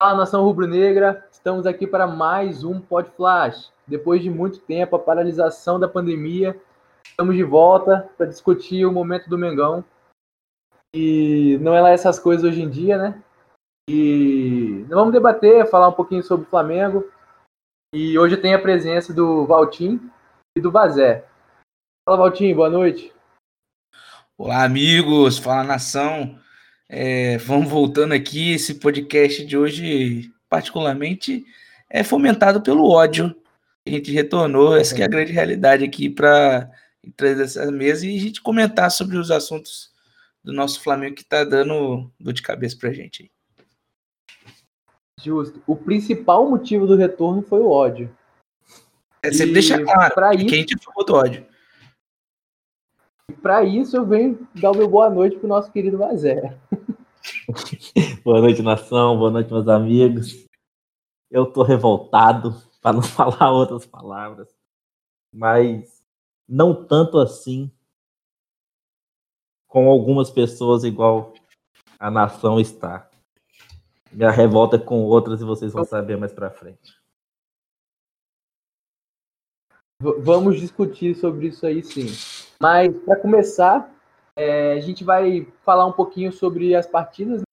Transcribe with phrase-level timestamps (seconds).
[0.00, 3.72] Fala nação rubro-negra, estamos aqui para mais um Pod Flash.
[3.84, 6.56] Depois de muito tempo, a paralisação da pandemia,
[7.04, 9.84] estamos de volta para discutir o momento do Mengão.
[10.94, 13.20] E não é lá essas coisas hoje em dia, né?
[13.90, 17.04] E vamos debater, falar um pouquinho sobre o Flamengo.
[17.92, 20.00] E hoje tem a presença do Valtim
[20.56, 21.26] e do Vazé.
[22.08, 23.12] Fala, Valtim, boa noite.
[24.38, 26.38] Olá, amigos, fala nação.
[26.88, 28.52] É, vamos voltando aqui.
[28.52, 31.44] Esse podcast de hoje, particularmente,
[31.90, 33.36] é fomentado pelo ódio.
[33.86, 36.70] A gente retornou, essa é a grande realidade aqui para
[37.16, 39.92] trazer essa mesa e a gente comentar sobre os assuntos
[40.42, 43.30] do nosso Flamengo que está dando dor de cabeça para a gente.
[45.22, 45.62] Justo.
[45.66, 48.14] O principal motivo do retorno foi o ódio.
[49.22, 51.46] É, sempre e deixa claro pra isso, que a gente falou do ódio.
[53.42, 56.56] Para isso eu venho dar o meu boa noite pro nosso querido Vazé.
[58.28, 59.16] Boa noite, nação.
[59.16, 60.46] Boa noite, meus amigos.
[61.30, 64.54] Eu tô revoltado, para não falar outras palavras,
[65.32, 66.04] mas
[66.46, 67.72] não tanto assim
[69.66, 71.32] com algumas pessoas igual
[71.98, 73.08] a nação está.
[74.12, 77.00] Minha revolta é com outras e vocês vão saber mais para frente.
[80.02, 82.08] Vamos discutir sobre isso aí sim.
[82.60, 83.90] Mas para começar,
[84.36, 87.47] é, a gente vai falar um pouquinho sobre as partidas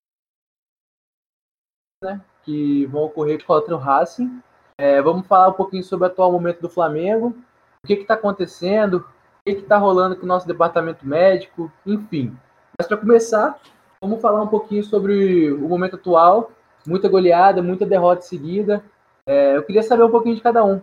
[2.05, 4.41] né, que vão ocorrer contra o Racing.
[4.77, 7.35] É, vamos falar um pouquinho sobre o atual momento do Flamengo,
[7.83, 9.03] o que está acontecendo, o
[9.45, 12.37] que está rolando com o nosso departamento médico, enfim.
[12.77, 13.59] Mas para começar,
[14.01, 16.51] vamos falar um pouquinho sobre o momento atual.
[16.85, 18.83] Muita goleada, muita derrota seguida.
[19.25, 20.81] É, eu queria saber um pouquinho de cada um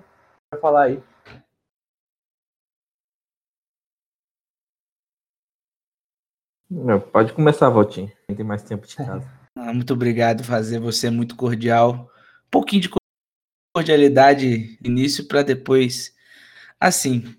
[0.51, 1.03] para falar aí.
[7.13, 8.11] Pode começar, Valtinho.
[8.27, 9.42] Tem mais tempo de casa.
[9.55, 12.11] Ah, muito obrigado, fazer você muito cordial.
[12.47, 12.91] Um pouquinho de
[13.75, 16.15] cordialidade início para depois.
[16.81, 17.37] Assim,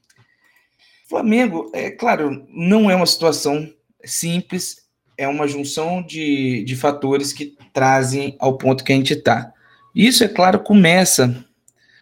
[1.09, 3.71] Flamengo, é claro, não é uma situação
[4.03, 4.87] simples,
[5.17, 9.53] é uma junção de, de fatores que trazem ao ponto que a gente está.
[9.93, 11.45] Isso, é claro, começa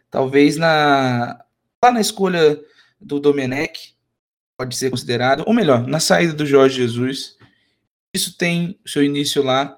[0.09, 1.43] talvez na
[1.83, 2.59] lá na escolha
[2.99, 3.95] do Domenech,
[4.55, 7.37] pode ser considerado, ou melhor, na saída do Jorge Jesus.
[8.13, 9.77] Isso tem seu início lá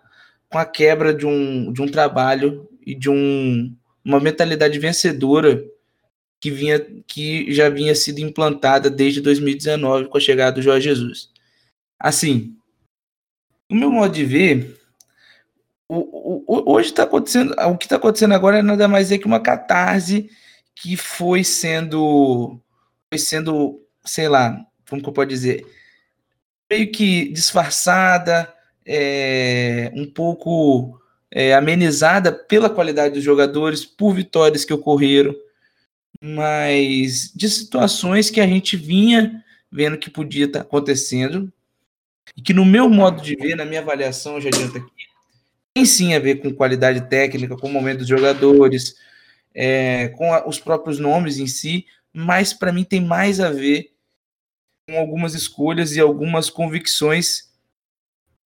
[0.53, 3.75] com a quebra de um, de um trabalho e de um,
[4.05, 5.65] uma mentalidade vencedora
[6.39, 11.31] que vinha que já vinha sido implantada desde 2019 com a chegada do Jorge Jesus.
[11.99, 12.55] Assim,
[13.67, 14.79] o meu modo de ver,
[15.89, 19.25] o, o, hoje está acontecendo, o que está acontecendo agora é nada mais é que
[19.25, 20.29] uma catarse
[20.75, 22.59] que foi sendo,
[23.09, 25.65] foi sendo, sei lá, como que eu posso dizer,
[26.69, 28.53] meio que disfarçada,
[28.85, 30.99] é, um pouco
[31.31, 35.35] é, amenizada pela qualidade dos jogadores, por vitórias que ocorreram,
[36.21, 41.51] mas de situações que a gente vinha vendo que podia estar acontecendo
[42.37, 44.91] e que no meu modo de ver, na minha avaliação, já adianta aqui,
[45.73, 48.95] tem sim a ver com qualidade técnica, com o momento dos jogadores,
[49.53, 53.91] é, com a, os próprios nomes em si, mas para mim tem mais a ver
[54.87, 57.52] com algumas escolhas e algumas convicções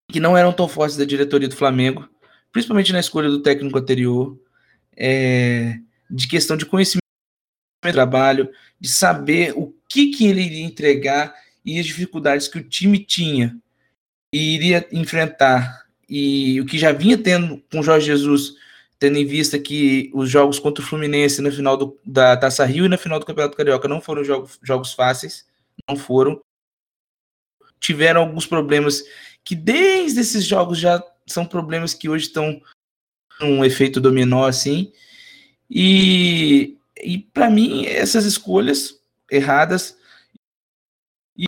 [0.08, 2.08] que não eram tão fortes da diretoria do Flamengo,
[2.52, 4.38] principalmente na escolha do técnico anterior,
[4.96, 5.78] é,
[6.10, 7.02] de questão de conhecimento
[7.84, 8.50] do trabalho,
[8.80, 11.34] de saber o que, que ele iria entregar
[11.64, 13.56] e as dificuldades que o time tinha
[14.32, 15.86] e iria enfrentar.
[16.08, 18.54] E o que já vinha tendo com Jorge Jesus,
[18.98, 22.86] tendo em vista que os jogos contra o Fluminense na final do, da Taça Rio
[22.86, 24.22] e na final do Campeonato Carioca não foram
[24.62, 25.44] jogos fáceis,
[25.88, 26.40] não foram.
[27.80, 29.02] Tiveram alguns problemas
[29.46, 32.60] que desde esses jogos já são problemas que hoje estão
[33.40, 34.92] um efeito dominó assim.
[35.70, 39.96] E, e para mim, essas escolhas erradas
[41.38, 41.46] e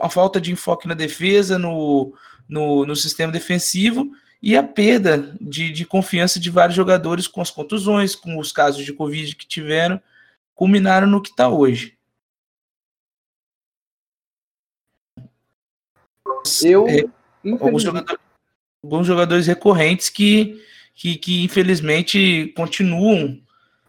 [0.00, 2.14] a falta de enfoque na defesa, no,
[2.48, 7.50] no, no sistema defensivo e a perda de, de confiança de vários jogadores com as
[7.50, 10.00] contusões, com os casos de Covid que tiveram,
[10.54, 11.98] culminaram no que está hoje.
[16.62, 17.04] Eu, é,
[17.52, 18.20] alguns, jogadores,
[18.82, 20.62] alguns jogadores recorrentes que,
[20.94, 23.40] que, que infelizmente continuam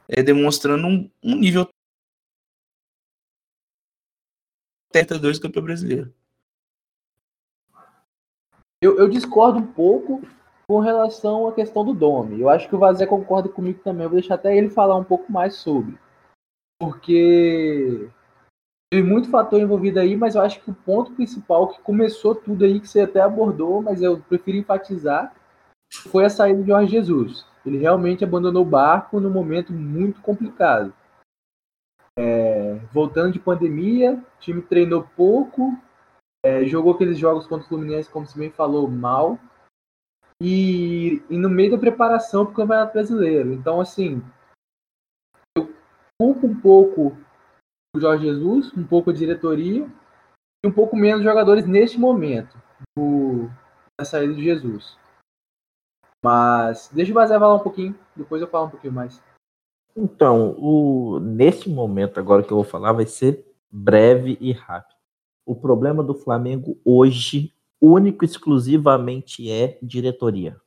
[0.07, 1.67] é, demonstrando um, um nível
[4.91, 6.13] 32 do campeão brasileiro.
[8.81, 10.21] Eu, eu, discordo um pouco
[10.67, 12.39] com relação à questão do Domi.
[12.39, 14.03] Eu acho que o Vazé concorda comigo também.
[14.03, 15.97] Eu vou deixar até ele falar um pouco mais sobre.
[16.79, 18.09] Porque
[18.91, 22.63] tem muito fator envolvido aí, mas eu acho que o ponto principal que começou tudo
[22.63, 25.33] aí, que você até abordou, mas eu prefiro enfatizar,
[26.11, 27.45] foi a saída de Jorge Jesus.
[27.65, 30.93] Ele realmente abandonou o barco num momento muito complicado.
[32.17, 35.77] É, voltando de pandemia, o time treinou pouco,
[36.45, 39.39] é, jogou aqueles jogos contra o Fluminense, como você bem falou, mal.
[40.41, 43.51] E, e no meio da preparação para o Campeonato Brasileiro.
[43.51, 44.21] Então, assim,
[45.57, 45.73] eu
[46.19, 47.17] culpo um pouco
[47.97, 49.89] o Jorge Jesus, um pouco a diretoria
[50.63, 52.57] e um pouco menos jogadores neste momento
[52.95, 53.49] do,
[53.99, 54.97] da saída de Jesus.
[56.23, 59.21] Mas deixa o Bazé falar um pouquinho, depois eu falo um pouquinho mais.
[59.95, 64.95] Então, o, nesse momento agora que eu vou falar vai ser breve e rápido.
[65.45, 70.59] O problema do Flamengo hoje, único e exclusivamente, é diretoria.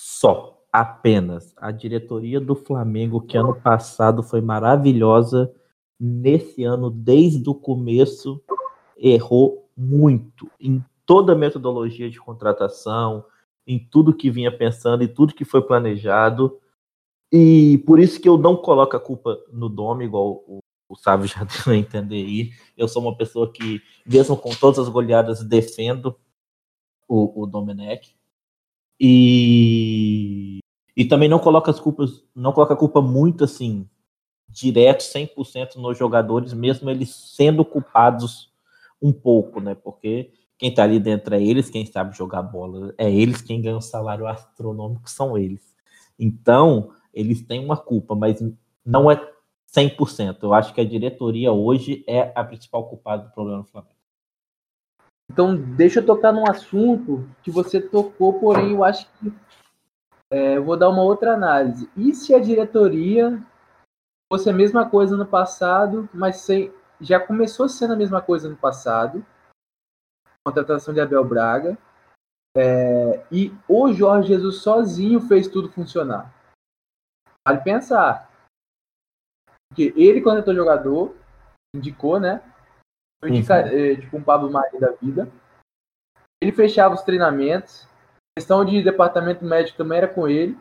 [0.00, 1.52] Só, apenas.
[1.56, 5.54] A diretoria do Flamengo, que ano passado foi maravilhosa,
[6.00, 8.42] nesse ano, desde o começo,
[8.96, 13.24] errou muito em toda a metodologia de contratação,
[13.66, 16.58] em tudo que vinha pensando, e tudo que foi planejado.
[17.30, 21.26] E por isso que eu não coloco a culpa no Dome, igual o, o Sávio
[21.26, 22.50] já deu a entender aí.
[22.76, 26.16] Eu sou uma pessoa que, mesmo com todas as goleadas, defendo
[27.08, 28.14] o, o Domenech.
[28.98, 30.58] E,
[30.96, 33.88] e também não coloca as culpas, não coloca a culpa muito assim,
[34.50, 38.50] direto, 100% nos jogadores, mesmo eles sendo culpados
[39.00, 39.74] um pouco, né?
[39.74, 43.76] Porque quem tá ali dentro é eles, quem sabe jogar bola é eles, quem ganha
[43.76, 45.74] o salário astronômico são eles.
[46.18, 48.42] Então, eles têm uma culpa, mas
[48.84, 49.16] não é
[49.74, 50.38] 100%.
[50.42, 53.94] Eu acho que a diretoria hoje é a principal culpada do problema do Flamengo.
[55.32, 59.32] Então, deixa eu tocar num assunto que você tocou, porém eu acho que
[60.30, 61.88] é, eu vou dar uma outra análise.
[61.96, 63.40] E se a diretoria
[64.30, 68.56] fosse a mesma coisa no passado, mas sem, já começou sendo a mesma coisa no
[68.56, 69.26] passado,
[70.46, 71.76] contratação de Abel Braga,
[72.56, 76.32] é, e o Jorge Jesus sozinho fez tudo funcionar.
[77.46, 78.30] Vale pensar.
[79.68, 81.16] Porque ele, quando entrou jogador,
[81.74, 82.42] indicou, né?
[83.24, 83.68] Indica, uhum.
[83.68, 85.30] é, tipo um Pablo Maria da vida.
[86.42, 87.84] Ele fechava os treinamentos.
[87.84, 90.58] A questão de departamento médico também era com ele.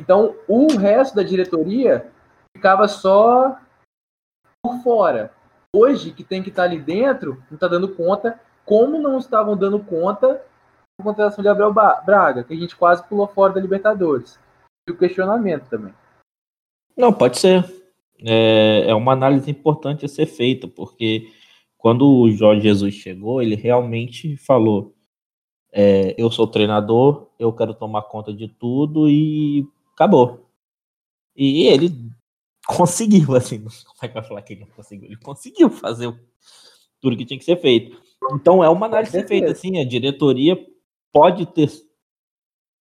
[0.00, 2.12] Então, o resto da diretoria
[2.58, 3.56] ficava só
[4.60, 5.32] por fora.
[5.72, 9.78] Hoje, que tem que estar ali dentro, não está dando conta, como não estavam dando
[9.78, 10.34] conta
[10.98, 14.38] da contratação de Gabriel Braga, que a gente quase pulou fora da Libertadores
[14.90, 15.92] o questionamento também.
[16.96, 17.64] Não, pode ser.
[18.20, 21.30] É, é uma análise importante a ser feita, porque
[21.76, 24.96] quando o Jorge Jesus chegou, ele realmente falou:
[25.70, 30.48] é, eu sou treinador, eu quero tomar conta de tudo e acabou.
[31.36, 32.10] E ele
[32.68, 35.06] conseguiu, assim, como é que vai falar que ele não conseguiu?
[35.06, 36.14] Ele conseguiu fazer
[37.00, 38.00] tudo que tinha que ser feito.
[38.32, 40.56] Então é uma análise ser feita, assim, a diretoria
[41.12, 41.70] pode ter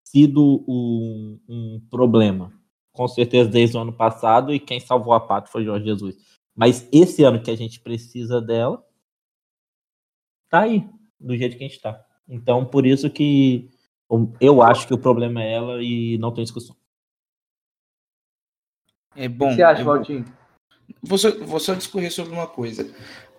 [0.04, 2.52] sido um, um problema.
[2.92, 6.16] Com certeza desde o ano passado, e quem salvou a pátria foi Jorge Jesus.
[6.54, 8.82] Mas esse ano que a gente precisa dela,
[10.48, 10.88] tá aí,
[11.20, 12.02] do jeito que a gente tá.
[12.26, 13.68] Então, por isso que
[14.40, 16.74] eu acho que o problema é ela e não tem discussão.
[19.16, 19.46] É bom.
[19.46, 20.24] O que você acha, é Valtinho?
[21.02, 22.88] Vou só, vou só discorrer sobre uma coisa.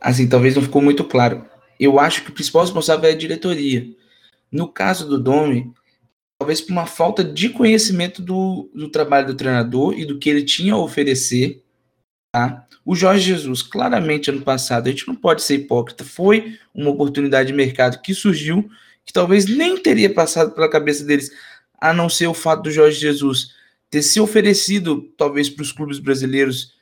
[0.01, 1.45] Assim, talvez não ficou muito claro.
[1.79, 3.87] Eu acho que o principal responsável é a diretoria.
[4.51, 5.71] No caso do Domi,
[6.39, 10.43] talvez por uma falta de conhecimento do, do trabalho do treinador e do que ele
[10.43, 11.63] tinha a oferecer.
[12.33, 12.67] Tá?
[12.85, 17.47] O Jorge Jesus, claramente, ano passado, a gente não pode ser hipócrita, foi uma oportunidade
[17.47, 18.69] de mercado que surgiu,
[19.05, 21.31] que talvez nem teria passado pela cabeça deles,
[21.79, 23.56] a não ser o fato do Jorge Jesus
[23.97, 26.75] ter se oferecido, talvez, para os clubes brasileiros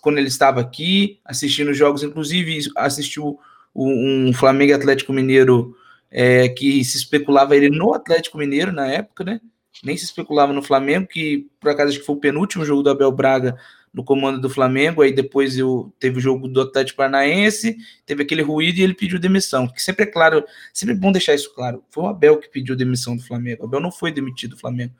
[0.00, 3.38] quando ele estava aqui, assistindo jogos, inclusive assistiu
[3.74, 5.76] um Flamengo Atlético Mineiro
[6.10, 9.40] é, que se especulava ele no Atlético Mineiro na época, né?
[9.82, 12.90] Nem se especulava no Flamengo, que por acaso acho que foi o penúltimo jogo do
[12.90, 13.58] Abel Braga
[13.92, 18.42] no comando do Flamengo, aí depois eu, teve o jogo do Atlético Paranaense, teve aquele
[18.42, 21.82] ruído e ele pediu demissão, que sempre é claro, sempre é bom deixar isso claro,
[21.90, 24.94] foi o Abel que pediu demissão do Flamengo, o Abel não foi demitido do Flamengo.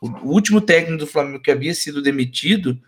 [0.00, 2.80] O, último técnico do Flamengo que havia sido demitido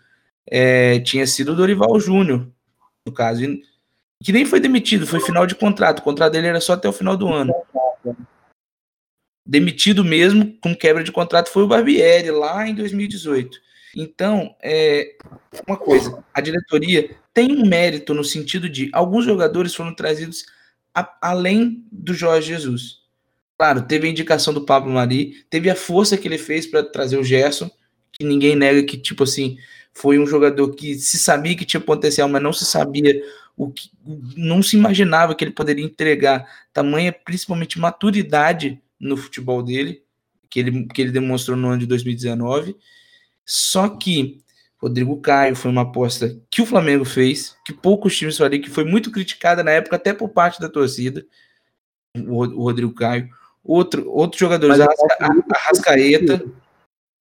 [0.47, 2.47] é, tinha sido o Dorival Júnior,
[3.05, 3.61] no caso, e,
[4.23, 5.99] que nem foi demitido, foi final de contrato.
[5.99, 7.53] O contrato dele era só até o final do ano.
[9.45, 13.59] Demitido mesmo, com quebra de contrato, foi o Barbieri, lá em 2018.
[13.95, 15.15] Então, é
[15.67, 20.45] uma coisa, a diretoria tem um mérito no sentido de alguns jogadores foram trazidos
[20.95, 23.02] a, além do Jorge Jesus.
[23.57, 27.17] Claro, teve a indicação do Pablo Mari, teve a força que ele fez para trazer
[27.17, 27.69] o Gerson,
[28.11, 29.57] que ninguém nega que, tipo assim,
[29.93, 33.21] foi um jogador que se sabia que tinha potencial, mas não se sabia
[33.55, 33.91] o que
[34.35, 40.03] não se imaginava que ele poderia entregar tamanha, principalmente maturidade no futebol dele,
[40.49, 42.75] que ele, que ele demonstrou no ano de 2019.
[43.45, 44.41] Só que
[44.77, 48.83] Rodrigo Caio foi uma aposta que o Flamengo fez, que poucos times fariam, que foi
[48.83, 51.25] muito criticada na época, até por parte da torcida.
[52.15, 53.29] O, o Rodrigo Caio.
[53.63, 56.45] Outro, outros jogadores, Arrasca, Arrascaeta,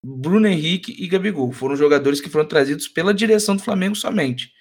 [0.04, 1.52] Bruno Henrique e Gabigol.
[1.52, 4.52] Foram jogadores que foram trazidos pela direção do Flamengo somente.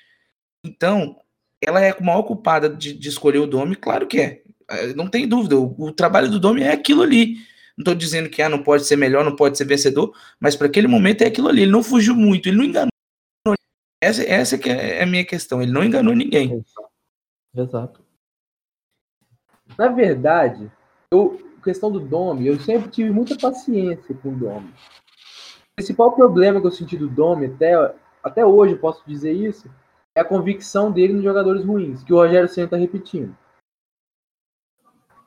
[0.63, 1.17] Então,
[1.59, 3.75] ela é a maior culpada de, de escolher o Domi?
[3.75, 4.43] Claro que é.
[4.69, 5.57] é não tem dúvida.
[5.57, 7.37] O, o trabalho do Domi é aquilo ali.
[7.77, 10.67] Não estou dizendo que ah, não pode ser melhor, não pode ser vencedor, mas para
[10.67, 11.63] aquele momento é aquilo ali.
[11.63, 12.91] Ele não fugiu muito, ele não enganou.
[14.03, 15.61] Essa, essa que é a minha questão.
[15.61, 16.63] Ele não enganou ninguém.
[17.55, 18.03] Exato.
[19.77, 20.71] Na verdade,
[21.11, 24.67] eu, questão do Domi, eu sempre tive muita paciência com o Domi.
[24.67, 29.69] O principal problema que eu senti do Domi, até, até hoje posso dizer isso,
[30.15, 33.35] é a convicção dele nos jogadores ruins, que o Rogério Senna está repetindo.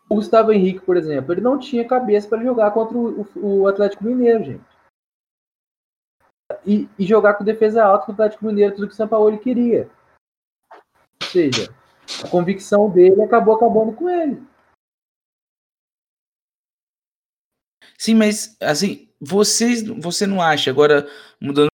[0.09, 4.05] O Gustavo Henrique, por exemplo, ele não tinha cabeça para jogar contra o, o, Atlético
[4.05, 4.65] Mineiro, gente.
[6.65, 9.37] E, e, jogar com defesa alta com o Atlético Mineiro, tudo que o São Paulo
[9.39, 9.89] queria.
[11.23, 11.75] Ou seja,
[12.23, 14.43] a convicção dele acabou acabando com ele.
[18.05, 21.09] Sim, mas assim, vocês, você não acha agora
[21.41, 21.71] mudando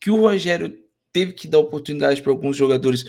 [0.00, 0.76] que o Rogério
[1.12, 3.04] teve que dar oportunidade para alguns jogadores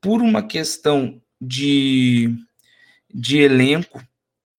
[0.00, 2.32] por uma questão de,
[3.12, 4.00] de elenco.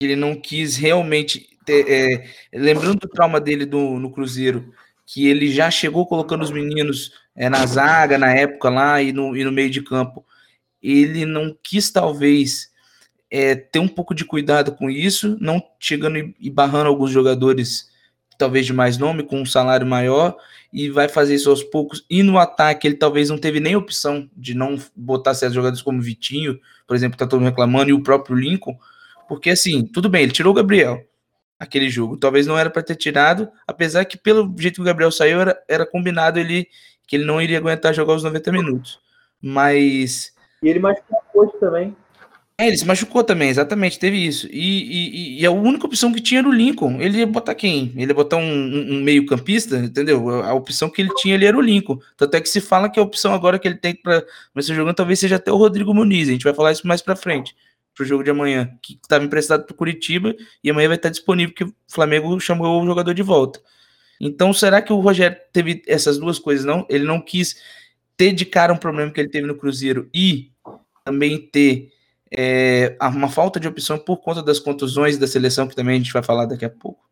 [0.01, 1.57] Ele não quis realmente.
[1.63, 4.73] Ter, é, lembrando do trauma dele do, no Cruzeiro,
[5.05, 9.37] que ele já chegou colocando os meninos é, na zaga na época lá e no,
[9.37, 10.25] e no meio de campo.
[10.83, 12.69] Ele não quis, talvez,
[13.31, 17.89] é, ter um pouco de cuidado com isso, não chegando e barrando alguns jogadores,
[18.37, 20.35] talvez de mais nome, com um salário maior,
[20.71, 22.05] e vai fazer isso aos poucos.
[22.09, 26.01] E no ataque, ele talvez não teve nem opção de não botar certos jogadores como
[26.01, 28.77] Vitinho, por exemplo, que tá todo mundo reclamando, e o próprio Lincoln,
[29.27, 31.05] porque assim, tudo bem, ele tirou o Gabriel
[31.59, 32.17] aquele jogo.
[32.17, 35.61] Talvez não era para ter tirado, apesar que pelo jeito que o Gabriel saiu, era,
[35.67, 36.67] era combinado ele
[37.05, 38.99] que ele não iria aguentar jogar os 90 minutos.
[39.41, 40.31] Mas.
[40.61, 41.95] E ele machucou hoje também.
[42.59, 44.45] É, ele se machucou também, exatamente, teve isso.
[44.51, 46.99] E, e, e, a única opção que tinha era o Lincoln.
[46.99, 47.93] Ele ia botar quem?
[47.95, 50.43] Ele ia botar um, um, meio-campista, entendeu?
[50.43, 52.01] A, opção que ele tinha ali era o Lincoln.
[52.17, 54.93] Tanto é que se fala que a opção agora que ele tem para começar jogando
[54.93, 56.27] talvez seja até o Rodrigo Muniz.
[56.27, 57.55] A gente vai falar isso mais para frente,
[57.95, 61.63] pro jogo de amanhã, que estava emprestado pro Curitiba e amanhã vai estar disponível porque
[61.63, 63.61] o Flamengo chamou o jogador de volta.
[64.19, 66.65] Então, será que o Rogério teve essas duas coisas?
[66.65, 67.55] Não, ele não quis
[68.17, 70.51] ter de cara um problema que ele teve no Cruzeiro e
[71.05, 71.97] também ter
[72.31, 76.13] é, uma falta de opção por conta das contusões da seleção, que também a gente
[76.13, 77.09] vai falar daqui a pouco.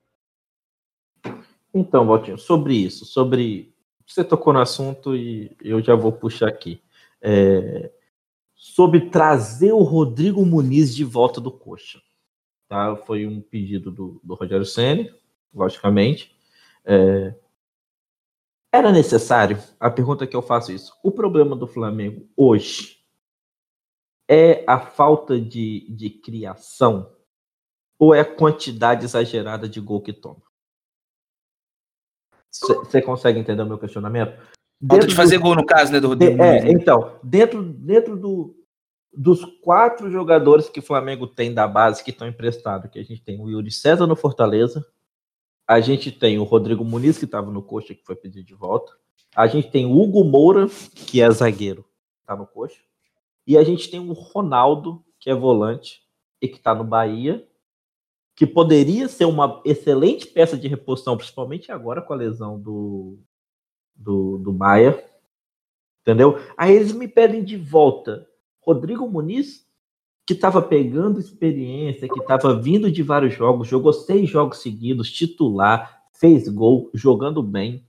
[1.74, 3.74] Então, Valtinho, sobre isso, sobre.
[4.06, 6.82] Você tocou no assunto e eu já vou puxar aqui.
[7.22, 7.92] É,
[8.56, 12.00] sobre trazer o Rodrigo Muniz de volta do Coxa.
[12.70, 12.96] Tá?
[12.96, 15.08] Foi um pedido do, do Rogério Senna,
[15.54, 16.36] logicamente.
[16.86, 17.36] É,
[18.72, 19.58] era necessário?
[19.80, 20.94] A pergunta que eu faço é isso.
[21.04, 22.97] O problema do Flamengo hoje
[24.30, 27.14] é a falta de, de criação
[28.00, 30.42] ou é a quantidade exagerada de gol que toma?
[32.52, 34.38] Você consegue entender o meu questionamento?
[34.88, 36.42] Falta de fazer do, gol no caso, né, do Rodrigo?
[36.42, 36.72] É, né?
[36.72, 38.56] então, dentro, dentro do,
[39.12, 43.22] dos quatro jogadores que o Flamengo tem da base que estão emprestados, que a gente
[43.24, 44.86] tem o Yuri César no Fortaleza,
[45.68, 48.94] a gente tem o Rodrigo Muniz, que estava no coxa, que foi pedido de volta,
[49.36, 51.86] a gente tem o Hugo Moura, que é zagueiro,
[52.22, 52.80] está no coxa,
[53.48, 56.04] e a gente tem o Ronaldo, que é volante
[56.42, 57.48] e que está no Bahia,
[58.36, 63.18] que poderia ser uma excelente peça de reposição, principalmente agora com a lesão do,
[63.96, 65.02] do, do Maia.
[66.02, 66.38] Entendeu?
[66.58, 68.28] Aí eles me pedem de volta
[68.60, 69.66] Rodrigo Muniz,
[70.26, 76.04] que estava pegando experiência, que estava vindo de vários jogos, jogou seis jogos seguidos, titular,
[76.12, 77.88] fez gol, jogando bem.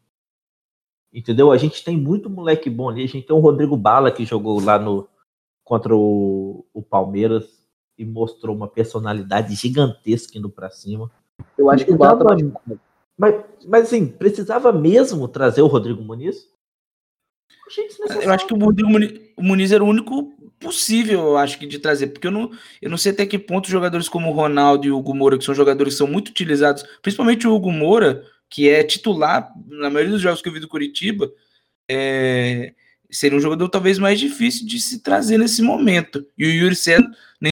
[1.13, 1.51] Entendeu?
[1.51, 3.03] A gente tem muito moleque bom ali.
[3.03, 5.09] A gente tem o Rodrigo Bala, que jogou lá no,
[5.69, 7.63] contra o, o Palmeiras
[7.97, 11.11] e mostrou uma personalidade gigantesca indo para cima.
[11.57, 12.25] Eu acho que o Bala
[13.17, 13.35] mas,
[13.67, 16.49] mas assim, precisava mesmo trazer o Rodrigo Muniz?
[18.23, 21.67] Eu acho que o Rodrigo Muniz, o Muniz era o único possível, eu acho que,
[21.67, 24.87] de trazer, porque eu não, eu não sei até que ponto jogadores como o Ronaldo
[24.87, 28.25] e o Hugo Moura, que são jogadores que são muito utilizados, principalmente o Hugo Moura,
[28.49, 31.31] que é titular na maioria dos jogos que eu vi do Curitiba,
[31.89, 32.73] é,
[33.11, 36.27] seria um jogador talvez mais difícil de se trazer nesse momento.
[36.37, 37.09] E o Yuri César,
[37.41, 37.51] nem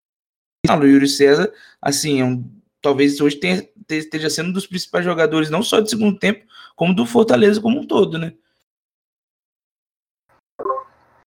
[0.68, 2.44] o Yuri César, assim, é um,
[2.80, 6.44] talvez hoje tenha, esteja sendo um dos principais jogadores, não só de segundo tempo,
[6.75, 8.34] como do Fortaleza como um todo, né?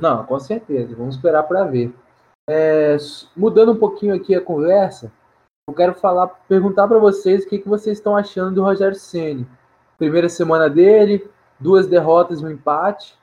[0.02, 0.96] Não, com certeza.
[0.96, 1.94] Vamos esperar para ver.
[2.50, 2.96] É,
[3.36, 5.12] mudando um pouquinho aqui a conversa,
[5.68, 9.46] eu quero falar, perguntar para vocês o que, que vocês estão achando do Rogério Ceni.
[9.98, 13.19] Primeira semana dele, duas derrotas um empate.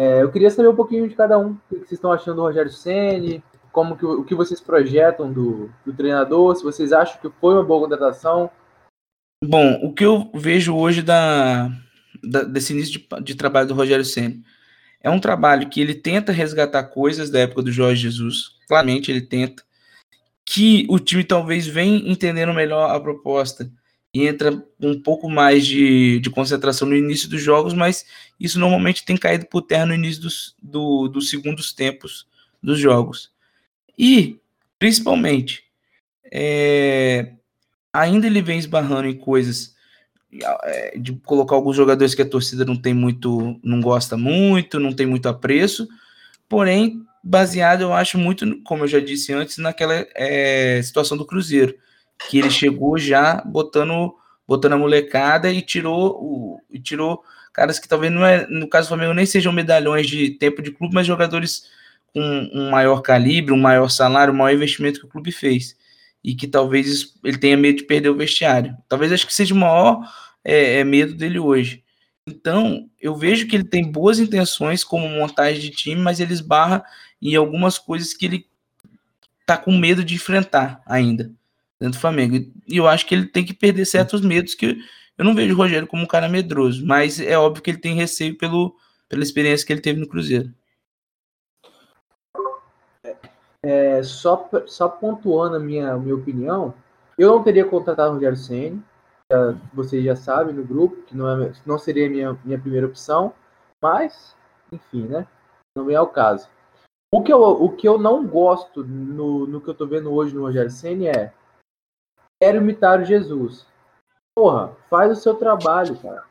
[0.00, 1.50] É, eu queria saber um pouquinho de cada um.
[1.50, 3.44] O que, vocês estão achando do Rogério Ceni?
[3.70, 6.56] Como que o que vocês projetam do, do treinador?
[6.56, 8.50] Se vocês acham que foi uma boa contratação?
[9.44, 11.70] Bom, o que eu vejo hoje da,
[12.24, 14.42] da desse início de, de trabalho do Rogério Ceni
[15.02, 18.56] é um trabalho que ele tenta resgatar coisas da época do Jorge Jesus.
[18.66, 19.62] Claramente ele tenta
[20.46, 23.70] que o time talvez venha entendendo melhor a proposta
[24.12, 28.04] e entra um pouco mais de, de concentração no início dos jogos, mas
[28.38, 32.26] isso normalmente tem caído por terra no início dos, do, dos segundos tempos
[32.62, 33.30] dos jogos.
[33.96, 34.38] E,
[34.78, 35.64] principalmente,
[36.32, 37.32] é,
[37.92, 39.74] ainda ele vem esbarrando em coisas
[40.64, 44.92] é, de colocar alguns jogadores que a torcida não tem muito, não gosta muito, não
[44.92, 45.88] tem muito apreço,
[46.48, 51.76] porém baseado, eu acho, muito, como eu já disse antes, naquela é, situação do Cruzeiro,
[52.28, 54.14] que ele chegou já botando,
[54.46, 57.22] botando a molecada e tirou, o, e tirou
[57.52, 60.70] caras que talvez não é, no caso do Flamengo, nem sejam medalhões de tempo de
[60.70, 61.64] clube, mas jogadores
[62.12, 62.20] com
[62.52, 65.76] um maior calibre, um maior salário, um maior investimento que o clube fez.
[66.22, 68.76] E que talvez ele tenha medo de perder o vestiário.
[68.88, 70.00] Talvez acho que seja o maior
[70.44, 71.82] é, é medo dele hoje.
[72.26, 76.84] Então, eu vejo que ele tem boas intenções como montagem de time, mas ele esbarra
[77.20, 78.46] em algumas coisas que ele
[79.46, 81.32] tá com medo de enfrentar ainda
[81.80, 82.36] dentro do Flamengo.
[82.68, 84.78] E eu acho que ele tem que perder certos medos que
[85.16, 87.94] eu não vejo o Rogério como um cara medroso, mas é óbvio que ele tem
[87.94, 88.74] receio pelo,
[89.08, 90.52] pela experiência que ele teve no Cruzeiro.
[93.62, 96.72] É, só, só pontuando a minha, a minha opinião,
[97.18, 98.82] eu não teria contratado o Rogério Senni,
[99.72, 103.32] vocês já sabem no grupo, que não, é, não seria a minha, minha primeira opção,
[103.82, 104.34] mas,
[104.72, 105.26] enfim, né?
[105.76, 106.48] Não vem ao caso.
[107.12, 110.34] O que eu, o que eu não gosto no, no que eu tô vendo hoje
[110.34, 111.32] no Rogério Senna é
[112.40, 113.66] quero imitar o Jesus.
[114.34, 116.24] Porra, faz o seu trabalho, cara.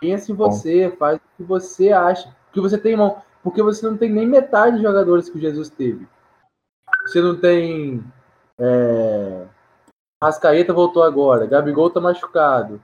[0.00, 0.96] Pensa em você, Bom.
[0.96, 2.34] faz o que você acha.
[2.52, 3.22] Que você tem mão.
[3.42, 6.06] Porque você não tem nem metade de jogadores que o Jesus teve.
[7.06, 8.04] Você não tem.
[8.58, 9.46] É...
[10.22, 12.80] Rascaeta voltou agora, Gabigol tá machucado.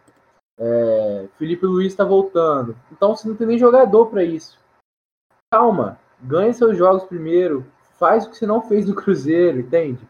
[0.58, 1.28] É...
[1.38, 2.76] Felipe Luiz tá voltando.
[2.90, 4.58] Então você não tem nem jogador para isso.
[5.50, 7.66] Calma, ganhe seus jogos primeiro,
[7.98, 10.00] faz o que você não fez no Cruzeiro, entende?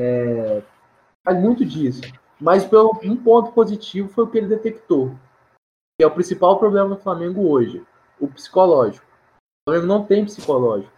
[0.00, 0.62] É,
[1.28, 2.00] faz muito disso.
[2.40, 5.10] Mas pelo, um ponto positivo foi o que ele detectou,
[5.98, 7.84] que é o principal problema do Flamengo hoje,
[8.18, 9.04] o psicológico.
[9.04, 10.92] O Flamengo não tem psicológico.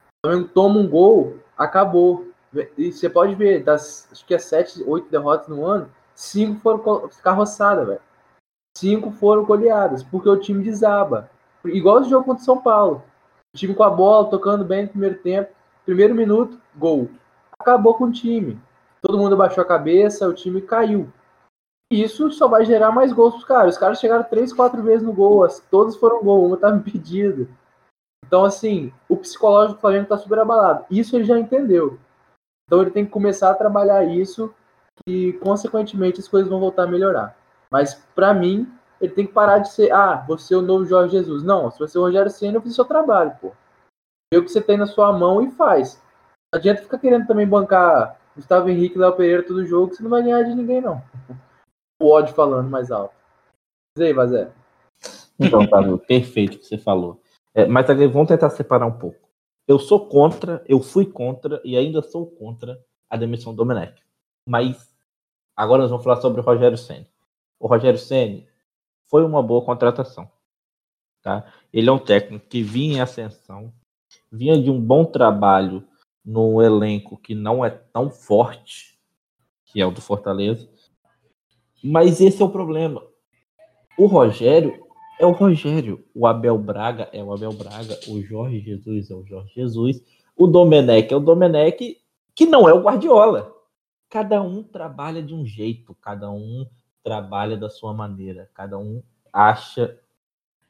[0.00, 2.28] O Flamengo toma um gol, acabou.
[2.76, 7.08] E você pode ver, das acho que é sete, oito derrotas no ano, cinco foram
[7.22, 8.00] carroçada, velho.
[8.76, 11.30] Cinco foram goleadas, porque o time desaba.
[11.64, 13.02] Igual o jogo contra o São Paulo.
[13.54, 15.52] O time com a bola, tocando bem no primeiro tempo.
[15.84, 17.10] Primeiro minuto, gol.
[17.58, 18.60] Acabou com o time.
[19.00, 21.12] Todo mundo baixou a cabeça, o time caiu.
[21.90, 23.74] E isso só vai gerar mais gols pros caras.
[23.74, 25.46] Os caras chegaram três, quatro vezes no gol.
[25.70, 27.48] Todos foram gol, uma estava impedido.
[28.26, 30.84] Então, assim, o psicológico do Flamengo está super abalado.
[30.90, 31.98] Isso ele já entendeu.
[32.66, 34.54] Então ele tem que começar a trabalhar isso
[35.06, 37.34] e, consequentemente, as coisas vão voltar a melhorar.
[37.70, 41.16] Mas, para mim, ele tem que parar de ser, ah, você é o novo Jorge
[41.16, 41.42] Jesus.
[41.42, 43.52] Não, se você é o Rogério Senna, fiz o seu trabalho, pô.
[44.32, 46.02] Vê o que você tem na sua mão e faz.
[46.52, 50.22] Não adianta ficar querendo também bancar Gustavo Henrique Léo Pereira todo jogo, você não vai
[50.22, 51.02] ganhar de ninguém, não.
[52.00, 53.12] O ódio falando mais alto.
[53.96, 54.52] Diz aí, Vazé.
[55.40, 57.20] Então, Pablo, perfeito o que você falou.
[57.52, 59.28] É, mas vamos tentar separar um pouco.
[59.66, 64.00] Eu sou contra, eu fui contra e ainda sou contra a demissão do Domenech.
[64.48, 64.96] Mas
[65.56, 67.08] agora nós vamos falar sobre o Rogério Senna.
[67.58, 68.44] O Rogério Senna
[69.10, 70.30] foi uma boa contratação.
[71.20, 71.44] Tá?
[71.72, 73.72] Ele é um técnico que vinha em ascensão,
[74.30, 75.84] vinha de um bom trabalho
[76.28, 78.98] no elenco que não é tão forte,
[79.64, 80.68] que é o do Fortaleza.
[81.82, 83.02] Mas esse é o problema.
[83.96, 84.84] O Rogério
[85.18, 89.24] é o Rogério, o Abel Braga é o Abel Braga, o Jorge Jesus é o
[89.24, 90.04] Jorge Jesus,
[90.36, 91.96] o Domenech é o Domenech,
[92.34, 93.50] que não é o Guardiola.
[94.10, 96.66] Cada um trabalha de um jeito, cada um
[97.02, 99.98] trabalha da sua maneira, cada um acha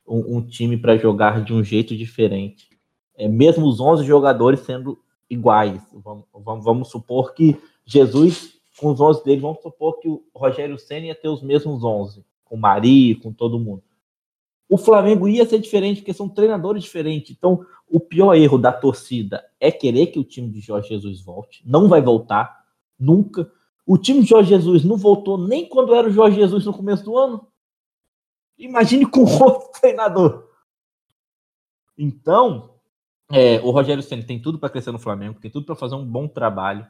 [0.07, 2.69] um, um time para jogar de um jeito diferente.
[3.17, 5.83] É, mesmo os 11 jogadores sendo iguais.
[5.93, 10.79] Vamos, vamos, vamos supor que Jesus, com os 11 dele, vamos supor que o Rogério
[10.79, 13.83] Senna ia ter os mesmos 11, com o Mari, com todo mundo.
[14.69, 17.35] O Flamengo ia ser diferente, porque são treinadores diferentes.
[17.37, 21.63] Então, o pior erro da torcida é querer que o time de Jorge Jesus volte.
[21.65, 22.67] Não vai voltar,
[22.99, 23.51] nunca.
[23.87, 27.03] O time de Jorge Jesus não voltou nem quando era o Jorge Jesus no começo
[27.05, 27.47] do ano.
[28.59, 30.47] Imagine com outro treinador.
[31.97, 32.78] Então,
[33.31, 36.05] é, o Rogério Senna tem tudo para crescer no Flamengo, tem tudo para fazer um
[36.05, 36.87] bom trabalho.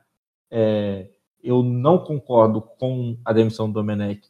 [0.50, 1.10] É,
[1.42, 4.22] eu não concordo com a demissão do Domenech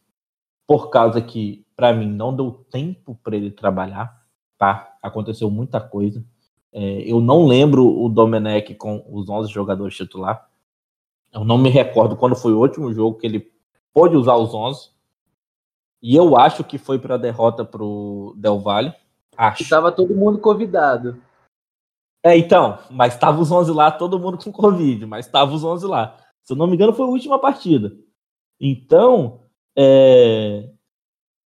[0.66, 4.22] por causa que, para mim, não deu tempo para ele trabalhar,
[4.58, 4.96] tá?
[5.02, 6.24] Aconteceu muita coisa.
[6.72, 10.48] É, eu não lembro o Domenech com os 11 jogadores titular.
[11.32, 13.50] Eu não me recordo quando foi o último jogo que ele
[13.92, 14.90] pôde usar os 11.
[16.02, 18.94] E eu acho que foi para a derrota para o Del Valle.
[19.36, 19.62] Acho.
[19.62, 21.20] Estava todo mundo convidado.
[22.24, 25.86] É, então, mas estava os 11 lá, todo mundo com Covid, mas estava os 11
[25.86, 26.16] lá.
[26.42, 27.96] Se eu não me engano, foi a última partida.
[28.60, 29.42] Então,
[29.76, 30.70] é,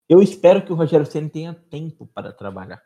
[0.09, 2.83] eu espero que o Rogério Senna tenha tempo para trabalhar.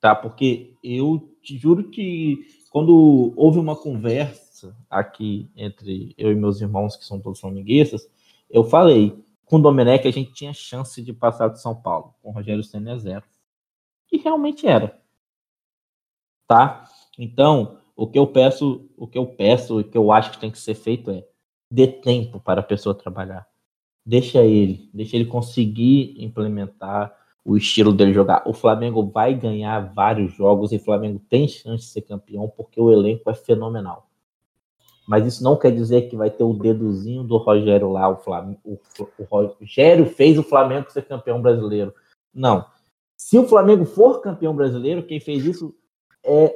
[0.00, 0.14] Tá?
[0.14, 6.96] Porque eu te juro que quando houve uma conversa aqui entre eu e meus irmãos,
[6.96, 8.08] que são todos flamenguistas,
[8.48, 12.14] eu falei, com o Domenech a gente tinha chance de passar de São Paulo.
[12.22, 13.24] Com o Rogério Senna é zero.
[14.12, 14.98] E realmente era.
[16.46, 16.84] Tá?
[17.18, 20.50] Então, o que eu peço, o que eu peço, o que eu acho que tem
[20.50, 21.24] que ser feito é
[21.70, 23.46] dê tempo para a pessoa trabalhar.
[24.04, 27.12] Deixa ele, deixa ele conseguir implementar
[27.44, 28.42] o estilo dele jogar.
[28.46, 32.80] O Flamengo vai ganhar vários jogos e o Flamengo tem chance de ser campeão porque
[32.80, 34.08] o elenco é fenomenal.
[35.06, 38.08] Mas isso não quer dizer que vai ter o dedozinho do Rogério lá.
[38.08, 38.78] O, Flamengo, o,
[39.18, 41.94] o Rogério fez o Flamengo ser campeão brasileiro.
[42.34, 42.66] Não.
[43.16, 45.74] Se o Flamengo for campeão brasileiro, quem fez isso
[46.26, 46.54] é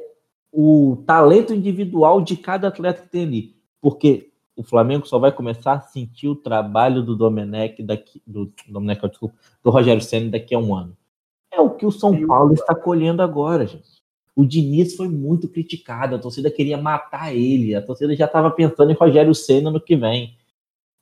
[0.51, 3.55] o talento individual de cada atleta que tem ali.
[3.79, 9.07] Porque o Flamengo só vai começar a sentir o trabalho do Domenech daqui, do Domenech,
[9.07, 10.95] desculpa, do Rogério Senna daqui a um ano.
[11.51, 14.01] É o que o São Paulo está colhendo agora, gente.
[14.35, 18.91] O Diniz foi muito criticado, a torcida queria matar ele, a torcida já estava pensando
[18.91, 20.37] em Rogério Senna no que vem.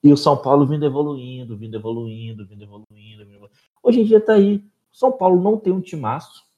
[0.04, 2.86] E o São Paulo vindo evoluindo, vindo evoluindo, vindo evoluindo.
[2.90, 3.52] Vindo evoluindo.
[3.84, 4.64] Hoje em dia está aí.
[4.92, 6.49] O São Paulo não tem um timaço.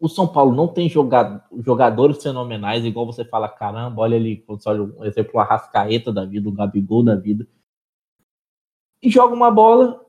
[0.00, 4.82] O São Paulo não tem jogado, jogadores fenomenais, igual você fala, caramba, olha ali, olha
[4.82, 7.46] um exemplo, a Rascaeta da vida, o Gabigol da vida.
[9.02, 10.04] E joga uma bola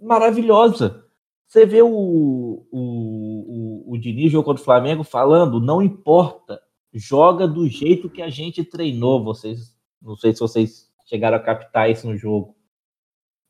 [0.00, 1.04] maravilhosa.
[1.46, 6.60] Você vê o, o, o, o Diniz jogou contra o Flamengo falando, não importa,
[6.92, 9.22] joga do jeito que a gente treinou.
[9.22, 12.56] Vocês, não sei se vocês chegaram a captar isso no jogo.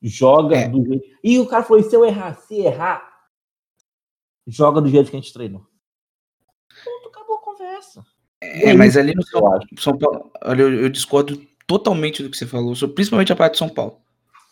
[0.01, 0.68] Joga é.
[0.68, 1.05] do jeito.
[1.24, 3.03] E o cara falou: se eu errar, se errar,
[4.46, 5.67] joga do jeito que a gente treinou.
[7.79, 8.07] Ponto, acabou a conversa.
[8.41, 9.43] É, mas ali no São,
[9.79, 13.59] São Paulo, olha, eu, eu, discordo totalmente do que você falou, principalmente a parte de
[13.59, 14.01] São Paulo.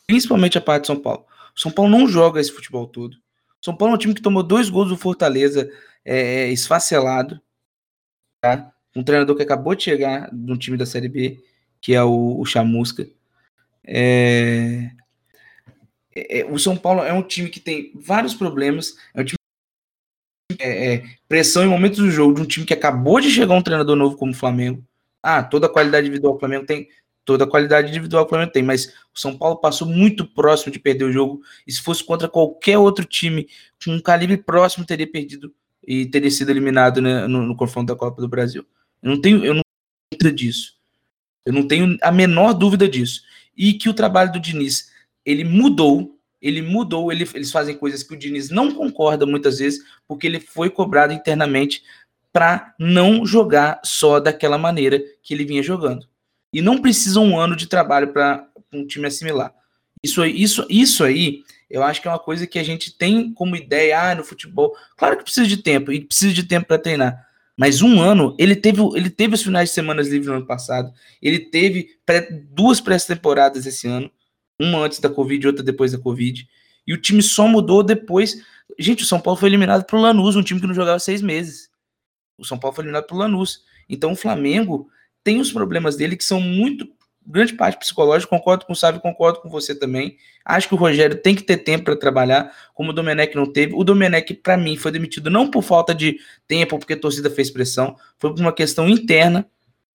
[0.07, 1.25] Principalmente a parte de São Paulo.
[1.55, 3.17] São Paulo não joga esse futebol todo.
[3.61, 5.71] São Paulo é um time que tomou dois gols do Fortaleza
[6.05, 7.41] é, é, esfacelado.
[8.41, 8.73] Tá?
[8.95, 11.43] Um treinador que acabou de chegar no time da Série B,
[11.81, 13.09] que é o, o Chamusca.
[13.85, 14.91] É,
[16.15, 18.97] é, o São Paulo é um time que tem vários problemas.
[19.15, 19.39] É um time
[20.59, 23.63] é, é, pressão em momentos do jogo de um time que acabou de chegar um
[23.63, 24.83] treinador novo como o Flamengo.
[25.23, 26.89] Ah, toda a qualidade individual o Flamengo tem,
[27.25, 30.79] toda a qualidade individual o Flamengo tem, mas o São Paulo passou muito próximo de
[30.79, 31.41] perder o jogo.
[31.67, 33.49] E se fosse contra qualquer outro time
[33.85, 35.53] com um calibre próximo, teria perdido
[35.87, 38.65] e teria sido eliminado né, no, no, confronto da Copa do Brasil.
[39.03, 40.77] Eu não tenho, eu não tenho dúvida disso.
[41.45, 43.23] Eu não tenho a menor dúvida disso.
[43.57, 44.91] E que o trabalho do Diniz
[45.25, 49.83] ele mudou, ele mudou, ele, eles fazem coisas que o Diniz não concorda muitas vezes,
[50.07, 51.83] porque ele foi cobrado internamente
[52.33, 56.07] para não jogar só daquela maneira que ele vinha jogando
[56.57, 59.55] e não precisa um ano de trabalho para um time assimilar.
[60.03, 63.55] Isso, isso, isso aí, eu acho que é uma coisa que a gente tem como
[63.57, 64.75] ideia ah, no futebol.
[64.97, 67.27] Claro que precisa de tempo, e precisa de tempo para treinar.
[67.59, 70.91] Mas um ano, ele teve, ele teve os finais de semana livres no ano passado.
[71.21, 74.11] Ele teve pré, duas pré-temporadas esse ano.
[74.61, 76.49] Uma antes da Covid e outra depois da Covid.
[76.87, 78.43] E o time só mudou depois.
[78.79, 81.71] Gente, o São Paulo foi eliminado pro Lanús, um time que não jogava seis meses.
[82.39, 83.65] O São Paulo foi eliminado pro Lanús.
[83.89, 84.89] Então o Flamengo
[85.23, 86.89] tem os problemas dele que são muito
[87.27, 90.17] grande parte psicológica, concordo com o Sávio, concordo com você também.
[90.45, 93.75] Acho que o Rogério tem que ter tempo para trabalhar, como o Domenech não teve.
[93.75, 97.51] O Domenech, para mim, foi demitido não por falta de tempo, porque a torcida fez
[97.51, 99.45] pressão, foi por uma questão interna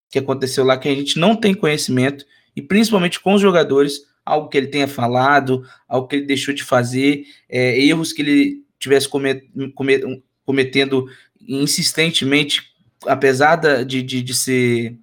[0.10, 4.50] que aconteceu lá, que a gente não tem conhecimento, e principalmente com os jogadores, algo
[4.50, 9.08] que ele tenha falado, algo que ele deixou de fazer, é, erros que ele tivesse
[9.08, 11.08] comet, comet, cometendo
[11.40, 12.74] insistentemente,
[13.06, 14.98] apesar de, de, de ser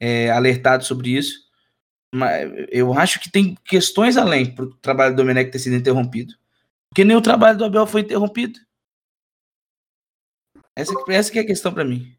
[0.00, 1.42] é, alertado sobre isso.
[2.14, 6.34] Mas eu acho que tem questões além para o trabalho do Domenech ter sido interrompido.
[6.90, 8.60] Porque nem o trabalho do Abel foi interrompido.
[10.76, 12.14] Essa, essa que é a questão para mim.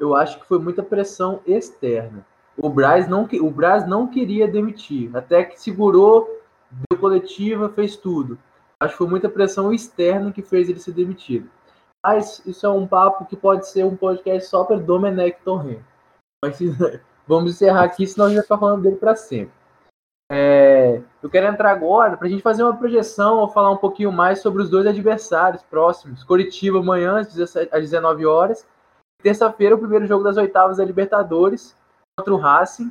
[0.00, 2.26] Eu acho que foi muita pressão externa.
[2.56, 6.40] O Braz não, o Braz não queria demitir, até que segurou,
[6.88, 8.38] deu coletiva, fez tudo.
[8.80, 11.48] Acho que foi muita pressão externa que fez ele ser demitido.
[12.04, 15.80] Mas isso é um papo que pode ser um podcast só para Domenech Torrent.
[16.42, 16.58] Mas
[17.26, 19.52] vamos encerrar aqui, senão a gente vai ficar falando dele para sempre.
[20.30, 24.10] É, eu quero entrar agora para a gente fazer uma projeção ou falar um pouquinho
[24.10, 26.24] mais sobre os dois adversários próximos.
[26.24, 28.66] Coritiba amanhã às 19 horas.
[29.22, 31.76] Terça-feira, o primeiro jogo das oitavas da Libertadores
[32.16, 32.90] contra o Racing,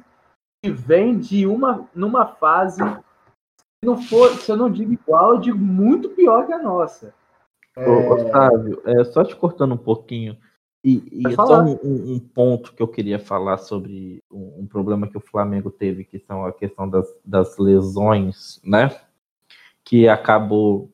[0.63, 5.39] que vem de uma numa fase, se, não for, se eu não digo igual, eu
[5.39, 7.13] digo muito pior que a nossa.
[7.75, 7.89] É...
[7.89, 10.38] Ô, Otávio, é, só te cortando um pouquinho.
[10.83, 15.17] E, e só um, um, ponto que eu queria falar sobre um, um, problema que
[15.17, 18.95] o Flamengo teve, que são a questão das, das lesões, né?
[19.83, 20.93] Que acabou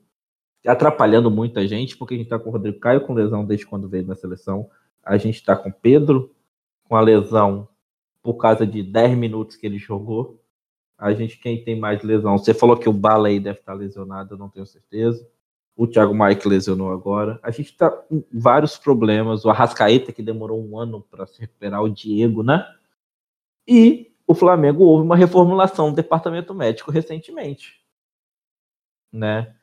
[0.66, 3.90] atrapalhando muita gente, porque a gente tá com o Rodrigo Caio com lesão desde quando
[3.90, 4.70] veio na seleção.
[5.04, 6.34] A gente tá com o Pedro
[6.88, 7.68] com a lesão
[8.22, 10.40] por causa de 10 minutos que ele jogou.
[10.98, 12.38] A gente, quem tem mais lesão?
[12.38, 15.28] Você falou que o Bala aí deve estar lesionado, eu não tenho certeza.
[15.76, 17.40] O Thiago Mike lesionou agora.
[17.42, 19.44] A gente tá com vários problemas.
[19.44, 22.64] O Arrascaeta, que demorou um ano para se recuperar, o Diego, né?
[23.68, 27.82] E o Flamengo houve uma reformulação do departamento médico recentemente.
[29.12, 29.56] Né?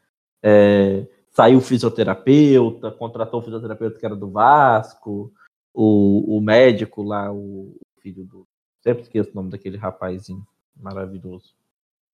[0.42, 5.32] É, saiu o fisioterapeuta, contratou o fisioterapeuta que era do Vasco,
[5.72, 7.76] o, o médico lá, o
[8.12, 8.46] filho do.
[8.80, 11.54] Sempre esqueço o nome daquele rapazinho maravilhoso.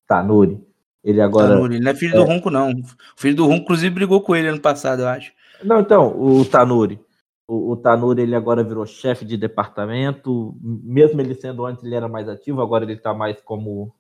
[0.07, 0.61] Tanuri.
[1.03, 1.49] Ele agora.
[1.49, 2.17] Tanuri, não é filho é...
[2.17, 2.71] do Ronco, não.
[2.71, 2.85] O
[3.17, 5.33] filho do Ronco, inclusive, brigou com ele ano passado, eu acho.
[5.63, 6.99] Não, então, o Tanuri.
[7.47, 10.57] O, o Tanuri, ele agora virou chefe de departamento.
[10.61, 13.95] Mesmo ele sendo antes, ele era mais ativo, agora ele está mais como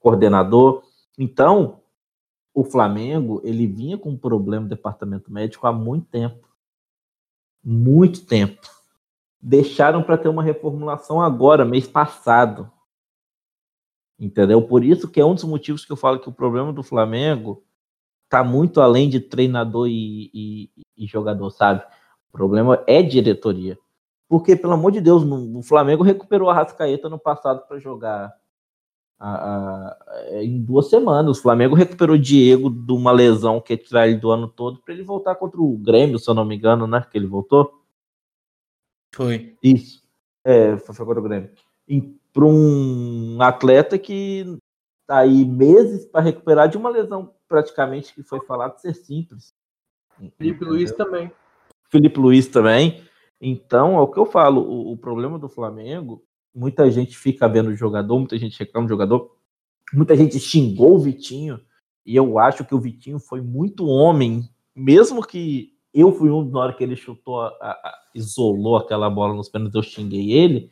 [0.00, 0.82] coordenador.
[1.18, 1.80] Então,
[2.54, 6.48] o Flamengo, ele vinha com um problema no departamento médico há muito tempo.
[7.62, 8.60] Muito tempo.
[9.46, 12.72] Deixaram para ter uma reformulação agora, mês passado.
[14.18, 14.62] Entendeu?
[14.62, 17.62] Por isso que é um dos motivos que eu falo que o problema do Flamengo
[18.26, 21.84] tá muito além de treinador e, e, e jogador, sabe?
[22.30, 23.78] O problema é diretoria.
[24.26, 28.34] Porque, pelo amor de Deus, o Flamengo recuperou a Rascaeta no passado para jogar
[29.20, 31.36] a, a, em duas semanas.
[31.36, 34.80] O Flamengo recuperou o Diego de uma lesão que ia tirar ele do ano todo
[34.80, 37.06] para ele voltar contra o Grêmio, se eu não me engano, né?
[37.10, 37.83] Que ele voltou.
[39.14, 39.56] Foi.
[39.62, 40.02] Isso.
[40.44, 41.50] É, foi contra o Grêmio
[42.34, 44.58] para um atleta que
[45.06, 49.54] tá aí meses para recuperar de uma lesão praticamente que foi falado ser simples.
[50.36, 50.68] Felipe Entendeu?
[50.68, 51.30] Luiz também.
[51.88, 53.04] Felipe Luiz também.
[53.40, 57.68] Então, é o que eu falo, o, o, problema do Flamengo, muita gente fica vendo
[57.68, 59.36] o jogador, muita gente reclama do jogador,
[59.92, 61.60] muita gente xingou o Vitinho,
[62.06, 66.58] e eu acho que o Vitinho foi muito homem, mesmo que eu fui um na
[66.58, 70.70] hora que ele chutou, a, a, isolou aquela bola nos pênaltis, eu xinguei ele,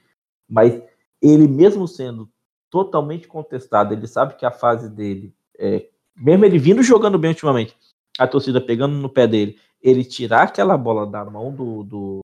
[0.49, 0.83] mas
[1.21, 2.29] ele mesmo sendo
[2.69, 7.77] totalmente contestado, ele sabe que a fase dele, é, mesmo ele vindo jogando bem ultimamente,
[8.19, 12.21] a torcida pegando no pé dele, ele tirar aquela bola da mão do, do,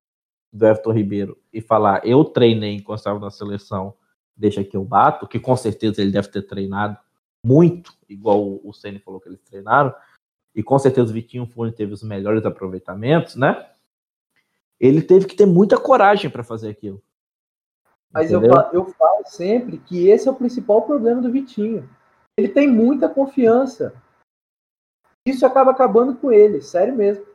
[0.51, 3.93] do Everton Ribeiro e falar, eu treinei enquanto estava na seleção,
[4.35, 6.97] deixa que eu bato, que com certeza ele deve ter treinado
[7.43, 9.93] muito, igual o, Ceni falou que eles treinaram,
[10.55, 13.69] e com certeza o Vitinho Fune teve os melhores aproveitamentos, né?
[14.79, 17.01] Ele teve que ter muita coragem para fazer aquilo.
[18.11, 18.41] Mas eu,
[18.73, 21.87] eu falo sempre que esse é o principal problema do Vitinho.
[22.37, 23.93] Ele tem muita confiança.
[25.27, 27.25] Isso acaba acabando com ele, sério mesmo.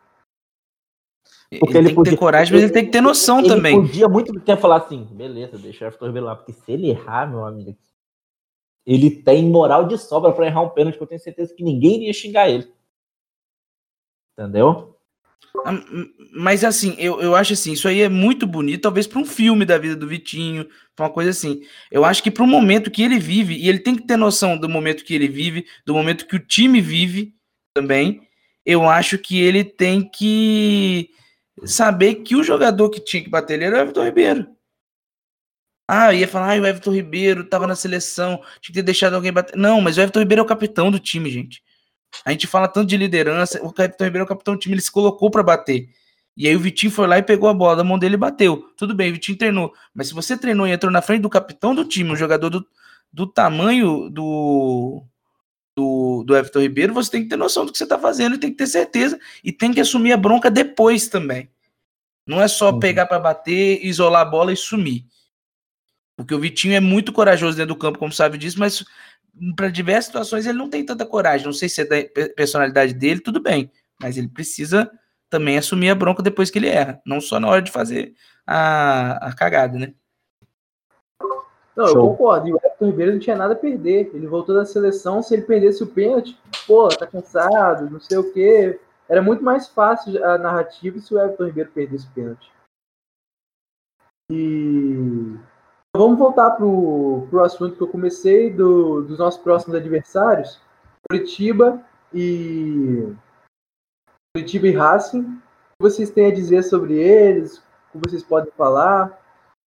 [1.61, 3.39] Porque ele, ele tem podia, que ter coragem, mas ele, ele tem que ter noção
[3.39, 3.77] ele também.
[3.77, 6.91] Ele podia muito ter falar assim, beleza, deixa o Everton Ribeiro lá, porque se ele
[6.91, 7.77] errar, meu amigo,
[8.85, 11.97] ele tem moral de sobra para errar um pênalti, que eu tenho certeza que ninguém
[11.97, 12.73] iria xingar ele.
[14.39, 14.95] Entendeu?
[16.33, 19.65] Mas assim, eu, eu acho assim, isso aí é muito bonito, talvez para um filme
[19.65, 20.69] da vida do Vitinho,
[20.99, 21.63] uma coisa assim.
[21.91, 24.59] Eu acho que para o momento que ele vive, e ele tem que ter noção
[24.59, 27.35] do momento que ele vive, do momento que o time vive
[27.73, 28.21] também,
[28.67, 31.11] eu acho que ele tem que
[31.65, 34.47] saber que o jogador que tinha que bater ele era o Everton Ribeiro.
[35.89, 39.33] Ah, ia falar, ah, o Everton Ribeiro tava na seleção, tinha que ter deixado alguém
[39.33, 39.57] bater.
[39.57, 41.63] Não, mas o Everton Ribeiro é o capitão do time, gente.
[42.25, 44.83] A gente fala tanto de liderança, o Capitão Ribeiro é o capitão do time, ele
[44.83, 45.89] se colocou para bater.
[46.37, 48.71] E aí o Vitinho foi lá e pegou a bola da mão dele e bateu.
[48.77, 49.73] Tudo bem, o Vitinho treinou.
[49.95, 52.67] Mas se você treinou e entrou na frente do capitão do time, um jogador do,
[53.13, 55.05] do tamanho do,
[55.77, 58.39] do, do Everton Ribeiro, você tem que ter noção do que você está fazendo e
[58.39, 59.19] tem que ter certeza.
[59.45, 61.49] E tem que assumir a bronca depois também.
[62.27, 62.81] Não é só uhum.
[62.81, 65.05] pegar para bater, isolar a bola e sumir.
[66.17, 68.85] Porque o Vitinho é muito corajoso dentro do campo, como sabe disso, mas
[69.57, 71.47] para diversas situações ele não tem tanta coragem.
[71.47, 73.71] Não sei se é da personalidade dele, tudo bem,
[74.01, 74.91] mas ele precisa
[75.29, 78.15] também assumir a bronca depois que ele erra, não só na hora de fazer
[78.47, 79.95] a, a cagada, né?
[81.77, 81.97] Não, Show.
[81.97, 82.49] eu concordo.
[82.49, 84.11] E o Everton Ribeiro não tinha nada a perder.
[84.15, 88.33] Ele voltou da seleção, se ele perdesse o pênalti, pô, tá cansado, não sei o
[88.33, 88.79] quê.
[89.09, 92.53] Era muito mais fácil a narrativa se o Everton Ribeiro perdesse o pênalti.
[94.31, 95.37] E
[95.95, 100.61] vamos voltar para o assunto que eu comecei do, dos nossos próximos adversários,
[101.09, 103.15] Curitiba e
[104.35, 105.21] Curitiba e Racing.
[105.21, 107.59] O que vocês têm a dizer sobre eles?
[107.93, 109.21] O que vocês podem falar?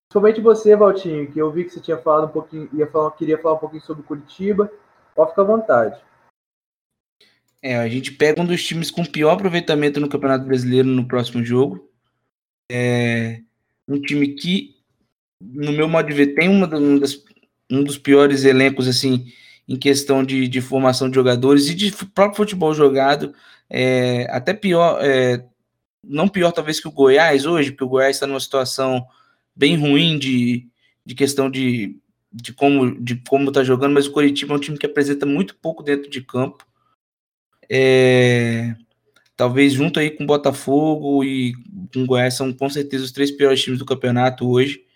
[0.09, 3.37] Principalmente você, Valtinho, que eu vi que você tinha falado um pouquinho, ia falar, queria
[3.37, 4.71] falar um pouquinho sobre Curitiba.
[5.15, 6.01] Pode ficar à vontade.
[7.61, 11.43] É, a gente pega um dos times com pior aproveitamento no Campeonato Brasileiro no próximo
[11.43, 11.89] jogo.
[12.71, 13.41] É
[13.87, 14.76] um time que,
[15.39, 17.23] no meu modo de ver, tem uma, das,
[17.69, 19.25] um dos piores elencos assim
[19.67, 23.33] em questão de, de formação de jogadores e de próprio futebol jogado.
[23.69, 25.43] É, até pior, é,
[26.03, 29.05] não pior talvez que o Goiás hoje, porque o Goiás está numa situação
[29.55, 30.67] bem ruim de,
[31.05, 31.97] de questão de,
[32.31, 35.55] de como de como está jogando, mas o Coritiba é um time que apresenta muito
[35.57, 36.65] pouco dentro de campo.
[37.69, 38.73] É,
[39.35, 41.53] talvez junto aí com o Botafogo e
[41.93, 44.86] com o Goiás são com certeza os três piores times do campeonato hoje.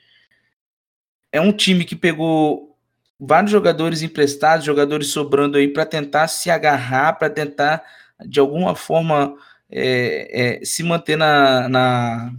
[1.31, 2.77] É um time que pegou
[3.19, 7.83] vários jogadores emprestados, jogadores sobrando aí para tentar se agarrar, para tentar
[8.25, 9.35] de alguma forma
[9.69, 12.33] é, é, se manter na, na,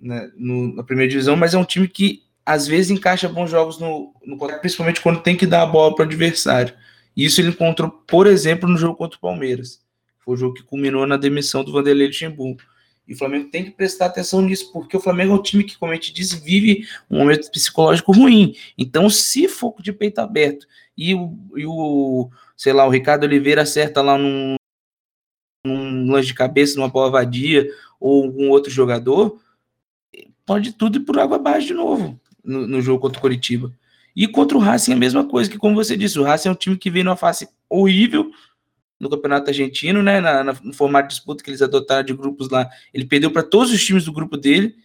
[0.00, 3.78] na, no, na, primeira divisão, mas é um time que às vezes encaixa bons jogos
[3.78, 6.74] no, no principalmente quando tem que dar a bola para o adversário.
[7.16, 9.80] Isso ele encontrou, por exemplo, no jogo contra o Palmeiras.
[10.24, 12.60] Foi o jogo que culminou na demissão do Vanderlei Luxemburgo.
[13.10, 15.76] E o Flamengo tem que prestar atenção nisso, porque o Flamengo é um time que,
[15.76, 18.54] como a gente disse, vive um momento psicológico ruim.
[18.78, 20.64] Então, se for de peito aberto
[20.96, 24.54] e o, e o sei lá, o Ricardo Oliveira acerta lá num,
[25.66, 27.68] num lance de cabeça, numa bola vadia,
[27.98, 29.40] ou algum outro jogador,
[30.46, 33.72] pode tudo ir por água abaixo de novo no, no jogo contra o Coritiba.
[34.14, 36.52] E contra o Racing é a mesma coisa, que como você disse, o Racing é
[36.52, 38.30] um time que vem numa face horrível
[39.00, 42.50] no Campeonato Argentino, né, na, na, no formato de disputa que eles adotaram de grupos
[42.50, 42.68] lá.
[42.92, 44.76] Ele perdeu para todos os times do grupo dele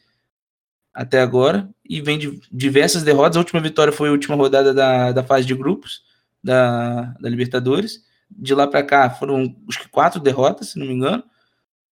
[0.93, 3.35] até agora e vem de diversas derrotas.
[3.35, 6.01] A última vitória foi a última rodada da, da fase de grupos
[6.41, 8.05] da, da Libertadores.
[8.31, 11.23] De lá para cá foram acho que quatro derrotas, se não me engano,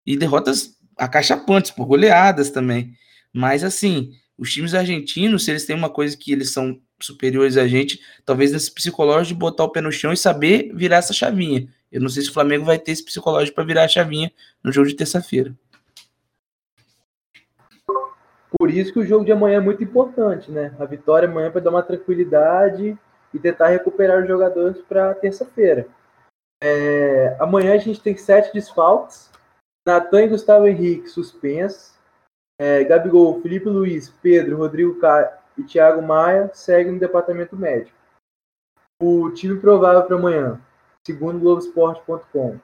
[0.06, 2.94] e derrotas acachapantes por goleadas também.
[3.32, 7.66] Mas assim, os times argentinos, se eles têm uma coisa que eles são superiores a
[7.66, 11.68] gente, talvez nesse psicológico de botar o pé no chão e saber virar essa chavinha.
[11.90, 14.72] Eu não sei se o Flamengo vai ter esse psicológico para virar a chavinha no
[14.72, 15.54] jogo de terça-feira.
[18.58, 20.74] Por isso que o jogo de amanhã é muito importante, né?
[20.78, 22.96] A vitória amanhã para dar uma tranquilidade
[23.32, 25.88] e tentar recuperar os jogadores para terça-feira.
[26.62, 29.30] É, amanhã a gente tem sete desfalques.
[29.86, 31.94] Natan e Gustavo Henrique suspensos.
[32.58, 34.98] É, Gabigol, Felipe Luiz, Pedro, Rodrigo
[35.56, 37.96] e Thiago Maia seguem no departamento médico.
[39.02, 40.60] O time provável para amanhã,
[41.06, 42.58] segundo Globoesporte.com.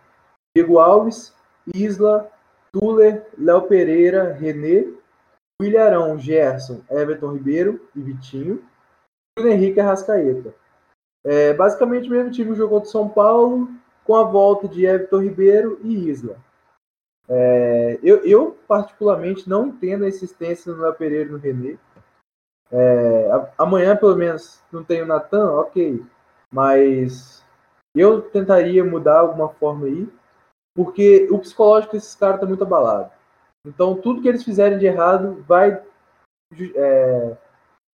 [0.57, 1.35] Diego Alves,
[1.75, 2.31] Isla,
[2.73, 4.87] Tuller, Léo Pereira, René,
[5.61, 8.65] William Gerson, Everton Ribeiro e Vitinho,
[9.39, 10.55] e o Henrique Arrascaeta.
[11.25, 13.69] É, basicamente o mesmo time jogou contra São Paulo,
[14.05, 16.37] com a volta de Everton Ribeiro e Isla.
[17.29, 21.79] É, eu, eu, particularmente, não entendo a existência do Léo Pereira e no René.
[22.73, 23.29] É,
[23.59, 26.05] amanhã, pelo menos, não tem o Natan, ok.
[26.53, 27.45] Mas
[27.95, 30.09] eu tentaria mudar alguma forma aí,
[30.75, 33.11] porque o psicológico desses caras está muito abalado.
[33.67, 35.83] Então, tudo que eles fizerem de errado vai,
[36.75, 37.37] é,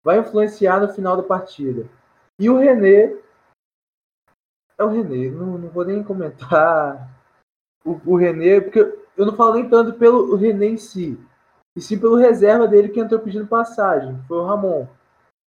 [0.04, 1.88] vai influenciar no final da partida.
[2.38, 3.16] E o René.
[4.78, 7.08] É o René, não, não vou nem comentar
[7.82, 8.80] o, o René, porque
[9.16, 11.18] eu não falo nem tanto pelo René em si,
[11.76, 14.88] e sim pelo reserva dele que entrou pedindo passagem, foi o Ramon.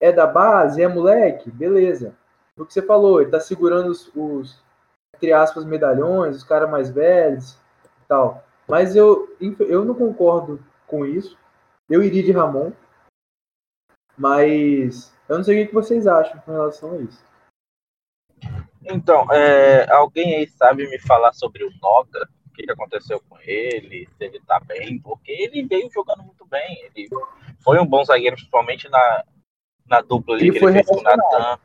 [0.01, 2.15] É da base, é moleque, beleza.
[2.59, 4.61] O que você falou, ele tá segurando os, os
[5.15, 8.45] entre aspas, medalhões, os caras mais velhos e tal.
[8.69, 11.39] Mas eu, eu não concordo com isso.
[11.89, 12.73] Eu iria de Ramon.
[14.19, 17.25] Mas eu não sei o que vocês acham com relação a isso.
[18.85, 22.29] Então, é, alguém aí sabe me falar sobre o Noga?
[22.57, 26.91] Que, que aconteceu com ele, se ele tá bem, porque ele veio jogando muito bem.
[26.95, 27.09] Ele
[27.61, 29.25] foi um bom zagueiro, principalmente na,
[29.87, 31.61] na dupla ali ele que ele fez com o Natan.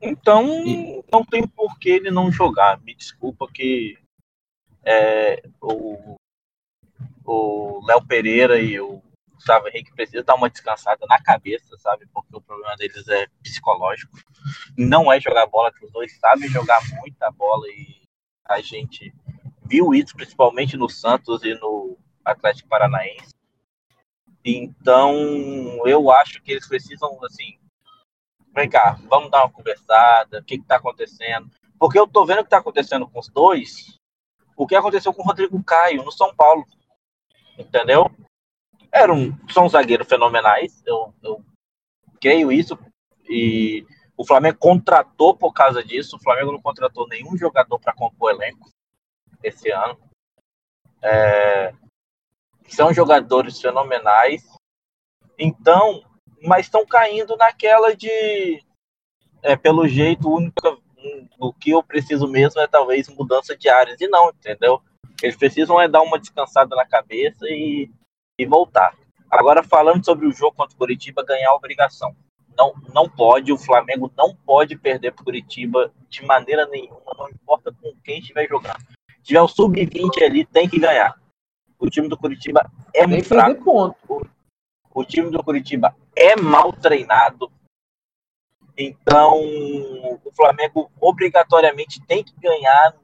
[0.00, 0.46] Então,
[1.12, 2.80] não tem por que ele não jogar.
[2.80, 3.98] Me desculpa que
[4.84, 6.16] é, o
[7.86, 9.02] Léo Pereira e o
[9.34, 12.06] Gustavo Henrique precisam dar uma descansada na cabeça, sabe?
[12.12, 14.18] Porque o problema deles é psicológico.
[14.76, 18.05] Não é jogar bola, que os dois sabem jogar muita bola e
[18.48, 19.14] a gente
[19.64, 23.34] viu isso principalmente no Santos e no Atlético Paranaense.
[24.44, 25.14] Então,
[25.86, 27.58] eu acho que eles precisam, assim,
[28.54, 31.50] vem cá, vamos dar uma conversada, o que está acontecendo?
[31.78, 33.98] Porque eu tô vendo o que está acontecendo com os dois,
[34.56, 36.64] o que aconteceu com o Rodrigo Caio no São Paulo,
[37.58, 38.10] entendeu?
[38.96, 41.44] eram, são zagueiros fenomenais, eu, eu
[42.20, 42.78] creio isso,
[43.28, 43.84] e
[44.16, 48.70] o Flamengo contratou por causa disso, o Flamengo não contratou nenhum jogador para compor elenco
[49.42, 49.98] esse ano.
[51.02, 51.72] É,
[52.68, 54.42] são jogadores fenomenais,
[55.38, 56.02] então,
[56.42, 58.64] mas estão caindo naquela de,
[59.42, 60.76] é, pelo jeito, única
[61.38, 64.00] o que eu preciso mesmo é talvez mudança de áreas.
[64.00, 64.82] E não, entendeu?
[65.22, 67.90] Eles precisam é dar uma descansada na cabeça e,
[68.38, 68.96] e voltar.
[69.30, 72.14] Agora, falando sobre o jogo contra o Curitiba, ganhar a obrigação.
[72.56, 77.28] Não, não pode, o Flamengo não pode perder para o Curitiba de maneira nenhuma, não
[77.28, 78.80] importa com quem estiver jogando.
[79.18, 81.20] Se tiver o sub-20 ali, tem que ganhar.
[81.78, 83.62] O time do Curitiba é muito fraco.
[83.62, 83.96] Ponto.
[84.08, 87.50] O, o time do Curitiba é mal treinado,
[88.76, 92.94] então, o Flamengo obrigatoriamente tem que ganhar.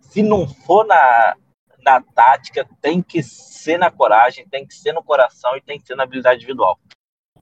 [0.00, 1.36] Se não for na,
[1.82, 5.86] na tática, tem que ser na coragem, tem que ser no coração e tem que
[5.86, 6.78] ser na habilidade individual.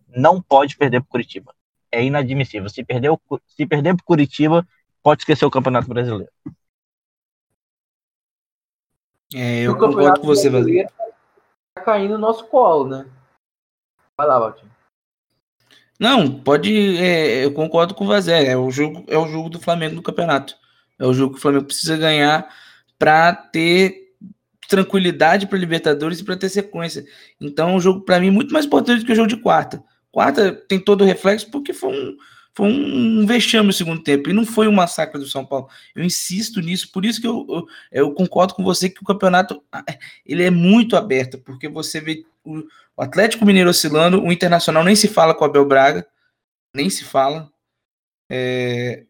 [0.09, 1.55] Não pode perder para Curitiba.
[1.91, 2.69] É inadmissível.
[2.69, 3.11] Se perder,
[3.47, 4.67] se perder para Curitiba,
[5.03, 6.31] pode esquecer o Campeonato Brasileiro.
[9.35, 10.89] É, eu o concordo com você, Valério.
[11.75, 13.07] Tá caindo no nosso colo, né?
[14.17, 14.71] Vai lá, Valtinho.
[15.99, 16.97] Não, pode.
[16.97, 18.47] É, eu concordo com o Vazé.
[18.47, 20.57] É o jogo, é o jogo do Flamengo no campeonato.
[20.99, 22.49] É o jogo que o Flamengo precisa ganhar
[22.99, 24.15] para ter
[24.69, 27.05] tranquilidade para Libertadores e para ter sequência.
[27.41, 29.83] Então, é um jogo para mim muito mais importante do que o jogo de quarta.
[30.11, 32.17] Quarta tem todo o reflexo porque foi um,
[32.55, 35.69] foi um vexame o segundo tempo e não foi um massacre do São Paulo.
[35.95, 39.63] Eu insisto nisso, por isso que eu, eu, eu concordo com você que o campeonato
[40.27, 42.59] ele é muito aberto, porque você vê o,
[42.97, 46.07] o Atlético Mineiro oscilando, o Internacional nem se fala com o Abel Braga,
[46.75, 47.51] nem se fala.
[48.31, 49.05] É,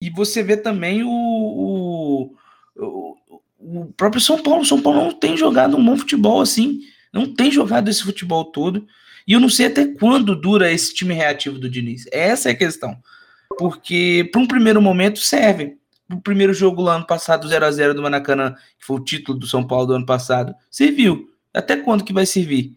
[0.00, 2.34] e você vê também o,
[2.76, 3.16] o,
[3.58, 4.64] o, próprio São Paulo.
[4.64, 6.80] São Paulo não tem jogado um bom futebol assim,
[7.12, 8.86] não tem jogado esse futebol todo.
[9.26, 12.06] E eu não sei até quando dura esse time reativo do Diniz.
[12.12, 12.96] Essa é a questão.
[13.58, 15.76] Porque, para um primeiro momento, serve.
[16.12, 19.38] O primeiro jogo lá ano passado, 0 a 0 do Maracanã, que foi o título
[19.38, 21.28] do São Paulo do ano passado, serviu.
[21.54, 22.74] Até quando que vai servir?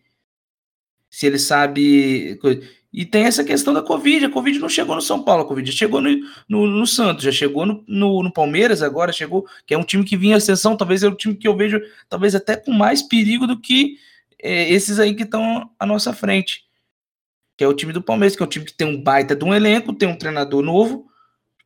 [1.14, 2.40] se ele sabe.
[2.92, 4.26] E tem essa questão da Covid.
[4.26, 6.10] A Covid não chegou no São Paulo, a Covid chegou no,
[6.50, 10.04] no, no Santos, já chegou no, no, no, Palmeiras agora, chegou, que é um time
[10.04, 11.80] que vinha em ascensão, talvez é o time que eu vejo,
[12.10, 13.98] talvez até com mais perigo do que
[14.44, 16.66] é, esses aí que estão à nossa frente.
[17.56, 19.46] Que é o time do Palmeiras, que é um time que tem um baita de
[19.46, 21.08] um elenco, tem um treinador novo,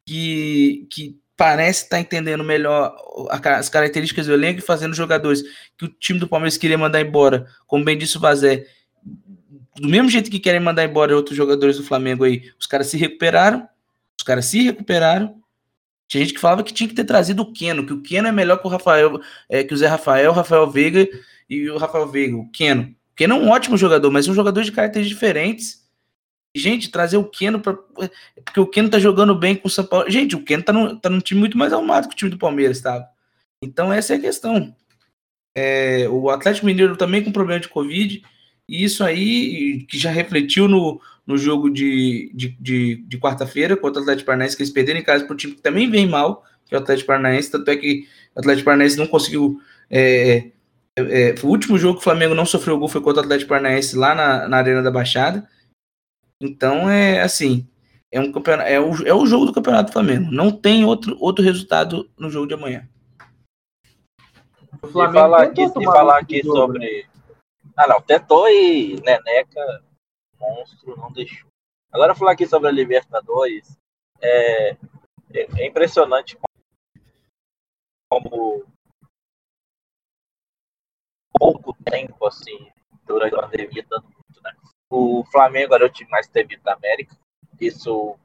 [0.05, 2.95] que, que parece estar tá entendendo melhor
[3.31, 5.41] as características do elenco e fazendo jogadores
[5.77, 8.67] que o time do Palmeiras queria mandar embora, como bem disse o Vazé,
[9.75, 12.97] do mesmo jeito que querem mandar embora outros jogadores do Flamengo aí, os caras se
[12.97, 13.67] recuperaram,
[14.17, 15.35] os caras se recuperaram.
[16.07, 18.31] Tinha gente que falava que tinha que ter trazido o Keno, que o Keno é
[18.31, 19.19] melhor que o Rafael,
[19.49, 21.07] é, que o Zé Rafael, o Rafael Veiga
[21.49, 22.95] e o Rafael Veiga, o Keno.
[23.11, 25.87] O Keno é um ótimo jogador, mas um jogador de características diferentes.
[26.55, 27.77] Gente, trazer o Keno para
[28.43, 30.09] porque o Keno tá jogando bem com o São Paulo.
[30.09, 32.37] Gente, o Keno tá num, tá num time muito mais arrumado que o time do
[32.37, 33.07] Palmeiras, tá?
[33.61, 34.75] Então essa é a questão.
[35.55, 38.23] É, o Atlético Mineiro também com problema de Covid
[38.69, 43.99] e isso aí, que já refletiu no, no jogo de, de, de, de quarta-feira contra
[43.99, 46.75] o Atlético Paranaense, que eles perderam em casa para time que também vem mal, que
[46.75, 49.59] é o Atlético Paranaense, tanto é que o Atlético Paranaense não conseguiu.
[49.89, 50.51] É,
[51.01, 53.95] é, o último jogo que o Flamengo não sofreu gol foi contra o Atlético Paranaense
[53.95, 55.47] lá na, na Arena da Baixada.
[56.41, 57.67] Então é assim.
[58.11, 60.31] É, um campeonato, é, o, é o jogo do Campeonato do Flamengo.
[60.31, 62.87] Não tem outro, outro resultado no jogo de amanhã.
[64.81, 67.05] O Flamengo e falar aqui, e falar aqui sobre,
[67.75, 69.83] ah, não, tentou e Neneca,
[70.39, 71.47] monstro, não deixou.
[71.91, 73.77] Agora, falar aqui sobre a Libertadores,
[74.21, 74.77] é, é,
[75.57, 76.37] é impressionante
[78.09, 78.63] como
[81.33, 82.67] pouco tempo, assim,
[83.05, 84.51] durante a pandemia, muito, né?
[84.89, 87.15] O Flamengo era o time mais temido da América.
[87.59, 88.15] Isso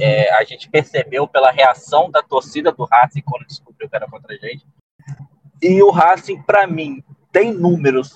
[0.00, 4.34] é, a gente percebeu pela reação da torcida do Racing quando descobriu que era contra
[4.34, 4.66] a gente.
[5.62, 8.14] E o Racing, para mim, tem números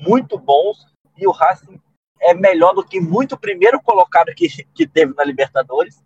[0.00, 0.86] muito bons
[1.16, 1.80] e o Racing
[2.20, 6.02] é melhor do que muito primeiro colocado que, que teve na Libertadores.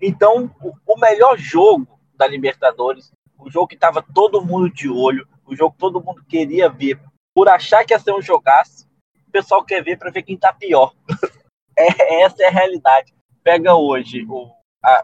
[0.00, 5.26] Então, o, o melhor jogo da Libertadores, o jogo que estava todo mundo de olho,
[5.50, 7.00] o jogo todo mundo queria ver,
[7.34, 8.88] por achar que ia ser um jogaço,
[9.26, 10.94] o pessoal quer ver para ver quem está pior.
[11.76, 13.12] é, essa é a realidade.
[13.42, 14.50] Pega hoje o
[14.82, 15.02] a,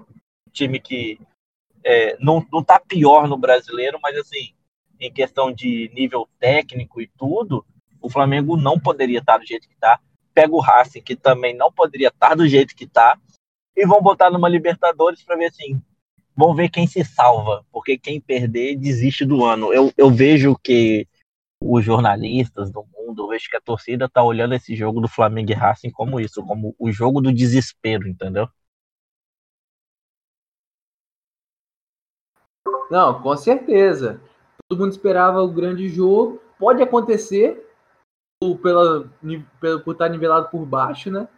[0.52, 1.18] time que
[1.84, 4.54] é, não, não tá pior no brasileiro, mas assim,
[5.00, 7.64] em questão de nível técnico e tudo,
[8.00, 10.00] o Flamengo não poderia estar do jeito que está.
[10.32, 13.18] Pega o Racing, que também não poderia estar do jeito que está.
[13.74, 15.82] E vão botar numa Libertadores para ver assim.
[16.36, 19.72] Vão ver quem se salva, porque quem perder desiste do ano.
[19.72, 21.08] Eu, eu vejo que
[21.60, 23.22] os jornalistas do mundo.
[23.22, 26.44] Eu vejo que a torcida tá olhando esse jogo do Flamengo e Racing como isso,
[26.44, 28.48] como o jogo do desespero, entendeu?
[32.90, 34.20] Não, com certeza.
[34.68, 36.40] Todo mundo esperava o grande jogo.
[36.58, 37.64] Pode acontecer
[38.62, 39.10] pela,
[39.60, 41.28] pela, por estar nivelado por baixo, né?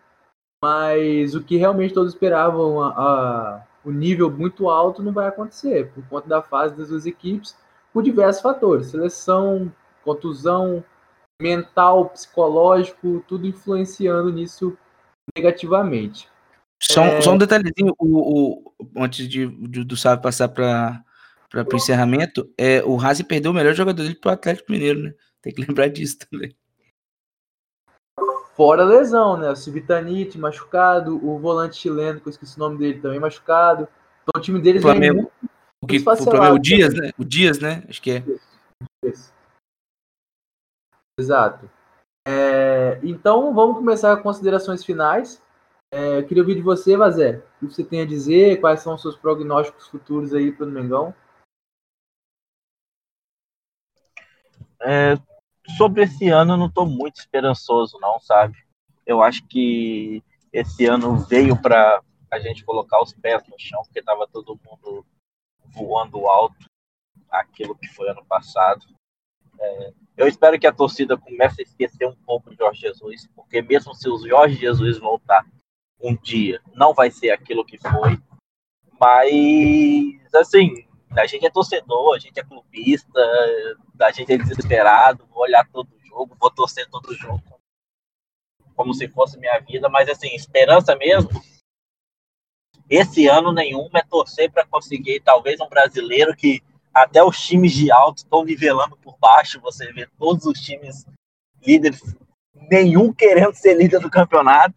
[0.62, 6.06] Mas o que realmente todos esperavam, a, o nível muito alto, não vai acontecer, por
[6.08, 7.56] conta da fase das duas equipes,
[7.90, 8.88] por diversos fatores.
[8.88, 9.72] Seleção,
[10.04, 10.84] contusão,
[11.40, 14.76] mental, psicológico, tudo influenciando nisso
[15.34, 16.28] negativamente.
[16.82, 17.22] Só, é...
[17.22, 21.02] só um detalhezinho, o, o, antes de, de do Sábio passar para
[21.54, 25.14] o encerramento, é, o Razi perdeu o melhor jogador dele para o Atlético Mineiro, né?
[25.40, 26.54] Tem que lembrar disso também.
[28.58, 29.52] Fora lesão, né?
[29.52, 33.86] O Civitanite machucado, o volante chileno, que eu esqueci o nome dele, também machucado.
[34.22, 35.32] Então o time deles o Flamengo, muito,
[35.80, 37.12] o, que, o é o Dias, né?
[37.16, 37.84] O Dias, né?
[37.88, 38.24] Acho que é.
[39.04, 39.32] Isso.
[41.20, 41.70] Exato.
[42.26, 45.40] É, então vamos começar com considerações finais.
[45.94, 47.40] É, eu queria ouvir de você, Vazé.
[47.62, 48.60] O que você tem a dizer?
[48.60, 51.14] Quais são os seus prognósticos futuros aí para o Mengão?
[54.80, 55.16] É,
[55.76, 58.56] sobre esse ano eu não estou muito esperançoso, não, sabe?
[59.06, 64.00] Eu acho que esse ano veio para a gente colocar os pés no chão, porque
[64.00, 65.04] estava todo mundo
[65.66, 66.66] voando alto,
[67.30, 68.86] aquilo que foi ano passado.
[69.60, 73.60] É, eu espero que a torcida comece a esquecer um pouco de Jorge Jesus, porque
[73.62, 75.44] mesmo se o Jorge Jesus voltar
[76.00, 78.18] um dia, não vai ser aquilo que foi.
[79.00, 83.20] Mas, assim, a gente é torcedor, a gente é clubista,
[84.00, 87.42] a gente é desesperado, vou olhar todo jogo, vou torcer todo jogo
[88.78, 91.30] como se fosse minha vida, mas assim, esperança mesmo.
[92.88, 96.62] Esse ano nenhum é torcer para conseguir talvez um brasileiro que
[96.94, 101.04] até os times de alto estão nivelando por baixo, você vê todos os times
[101.60, 102.00] líderes,
[102.54, 104.76] nenhum querendo ser líder do campeonato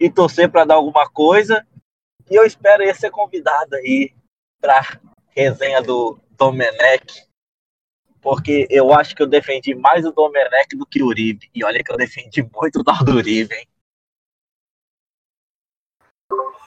[0.00, 1.64] e torcer para dar alguma coisa.
[2.28, 4.12] E eu espero ser convidado aí
[4.60, 5.00] para
[5.36, 7.26] resenha do Domenech,
[8.22, 11.50] porque eu acho que eu defendi mais o Domenech do que o Uribe.
[11.54, 13.68] E olha que eu defendi muito o tal do Uribe, hein?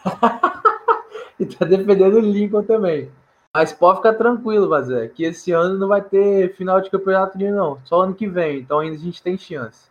[1.39, 3.11] e tá defendendo o Lincoln também.
[3.53, 7.55] Mas pode ficar tranquilo, Vazé, que esse ano não vai ter final de campeonato nenhum,
[7.55, 7.85] não.
[7.85, 8.59] Só ano que vem.
[8.59, 9.89] Então ainda a gente tem chance.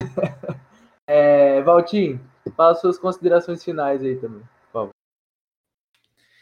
[1.06, 2.18] é, Valtinho,
[2.56, 4.42] fala suas considerações finais aí também.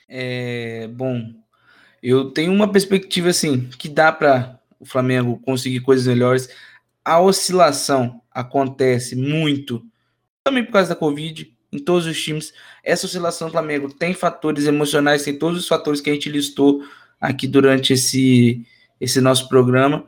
[0.09, 1.35] É, bom,
[2.03, 6.49] eu tenho uma perspectiva assim que dá para o Flamengo conseguir coisas melhores.
[7.05, 9.85] A oscilação acontece muito,
[10.45, 12.53] também por causa da Covid, em todos os times.
[12.85, 16.83] Essa oscilação do Flamengo tem fatores emocionais, tem todos os fatores que a gente listou
[17.21, 18.65] aqui durante esse,
[19.01, 20.05] esse nosso programa.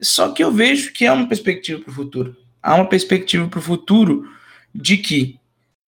[0.00, 2.36] Só que eu vejo que há uma perspectiva para o futuro.
[2.62, 4.28] Há uma perspectiva para o futuro
[4.74, 5.38] de que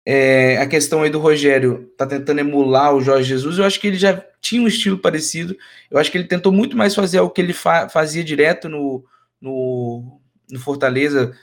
[0.07, 3.59] é, a questão aí do Rogério tá tentando emular o Jorge Jesus.
[3.59, 5.57] Eu acho que ele já tinha um estilo parecido.
[5.91, 9.05] Eu acho que ele tentou muito mais fazer o que ele fa fazia direto no,
[9.41, 11.35] no, no Fortaleza,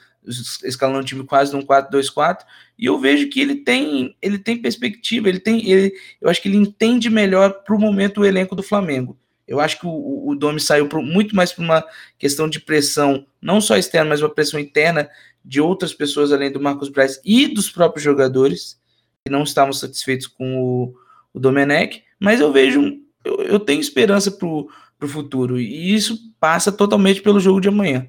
[0.64, 2.40] escalando o time quase num 4-2-4.
[2.78, 6.48] E eu vejo que ele tem, ele tem perspectiva, ele tem, ele, eu acho que
[6.48, 9.18] ele entende melhor para o momento o elenco do Flamengo.
[9.52, 11.86] Eu acho que o, o Domi saiu pro, muito mais para uma
[12.18, 15.10] questão de pressão, não só externa, mas uma pressão interna
[15.44, 18.80] de outras pessoas além do Marcos Braz e dos próprios jogadores
[19.26, 20.96] que não estavam satisfeitos com o,
[21.34, 24.70] o Domenech, mas eu vejo, eu, eu tenho esperança para o
[25.06, 28.08] futuro e isso passa totalmente pelo jogo de amanhã.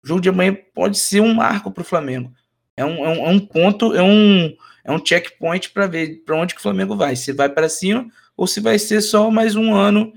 [0.00, 2.32] O jogo de amanhã pode ser um marco para o Flamengo.
[2.76, 6.36] É um, é, um, é um ponto, é um, é um checkpoint para ver para
[6.36, 7.16] onde que o Flamengo vai.
[7.16, 10.12] Se vai para cima ou se vai ser só mais um ano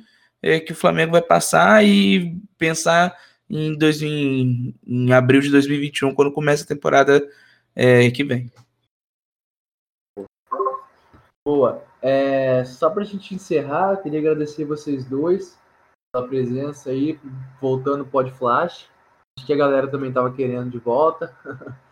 [0.47, 3.17] é, que o Flamengo vai passar e pensar
[3.49, 7.27] em, dois, em, em abril de 2021, quando começa a temporada
[7.75, 8.51] é, que vem.
[11.45, 11.83] Boa.
[12.01, 15.57] É, só para a gente encerrar, queria agradecer vocês dois
[16.13, 17.19] pela presença aí,
[17.61, 18.89] voltando o Pod Flash.
[19.37, 21.35] Acho que a galera também estava querendo de volta.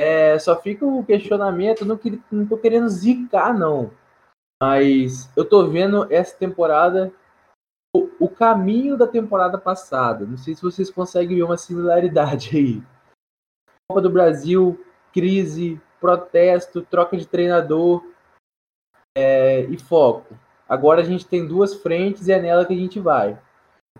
[0.00, 1.98] É, só fica o questionamento, não,
[2.30, 3.90] não tô querendo zicar, não.
[4.62, 7.12] Mas eu tô vendo essa temporada
[8.18, 10.24] o, caminho da temporada passada.
[10.24, 12.82] Não sei se vocês conseguem ver uma similaridade aí.
[13.88, 18.04] Copa do Brasil, crise, protesto, troca de treinador
[19.16, 20.36] é, e foco.
[20.68, 23.38] Agora a gente tem duas frentes e é nela que a gente vai.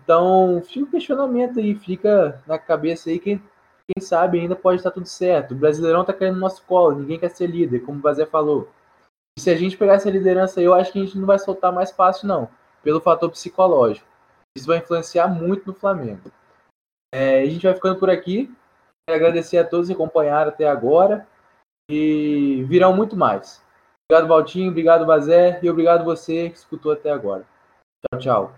[0.01, 4.91] Então, fica o questionamento aí, fica na cabeça aí, quem, quem sabe ainda pode estar
[4.91, 5.51] tudo certo.
[5.51, 8.69] O Brasileirão tá caindo no nosso colo, ninguém quer ser líder, como o Bazé falou.
[9.37, 11.39] E se a gente pegar essa liderança aí, eu acho que a gente não vai
[11.39, 12.49] soltar mais fácil, não
[12.83, 14.07] pelo fator psicológico.
[14.59, 16.31] Isso vai influenciar muito no Flamengo.
[17.13, 18.53] É, a gente vai ficando por aqui.
[19.07, 21.25] Quero agradecer a todos que acompanharam até agora
[21.89, 23.63] e virão muito mais.
[24.05, 27.45] Obrigado, Valtinho, obrigado, Bazé, e obrigado você que escutou até agora.
[28.05, 28.47] Tchau, tchau.